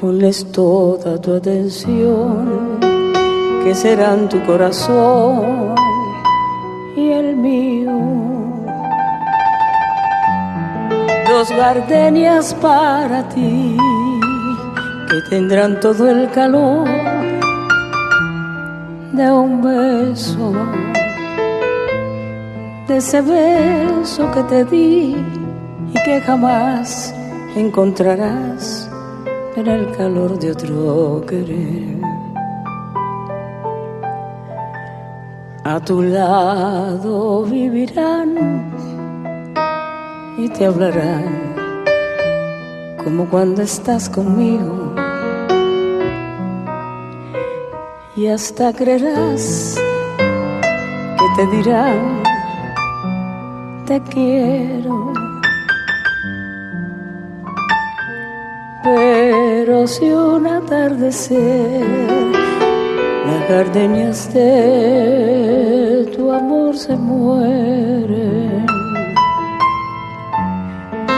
[0.00, 2.80] Ponles toda tu atención
[3.62, 5.76] que serán tu corazón
[11.40, 13.74] Dos gardenias para ti
[15.08, 16.86] que tendrán todo el calor
[19.14, 20.52] de un beso,
[22.86, 25.16] de ese beso que te di
[25.94, 27.14] y que jamás
[27.56, 28.90] encontrarás
[29.56, 32.02] en el calor de otro querer.
[35.64, 38.79] A tu lado vivirán
[40.44, 41.54] y te hablarán
[43.04, 44.94] como cuando estás conmigo.
[48.16, 49.76] Y hasta creerás
[51.18, 52.22] que te dirán,
[53.86, 55.12] te quiero.
[58.82, 61.84] Pero si un atardecer
[63.26, 68.69] las gardenias de tu amor se mueren.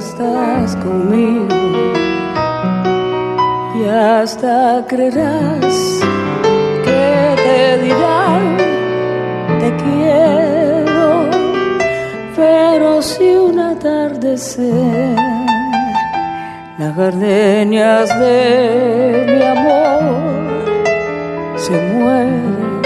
[0.00, 1.46] Estás conmigo.
[3.78, 6.00] Y hasta creerás
[6.86, 7.04] que
[7.44, 8.44] te dirán
[9.60, 11.08] te quiero,
[12.34, 15.16] pero si un atardecer
[16.78, 20.12] las gardenias de mi amor
[21.56, 22.80] se mueren,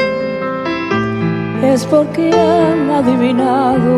[1.63, 3.95] es porque han adivinado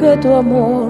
[0.00, 0.89] que tu amor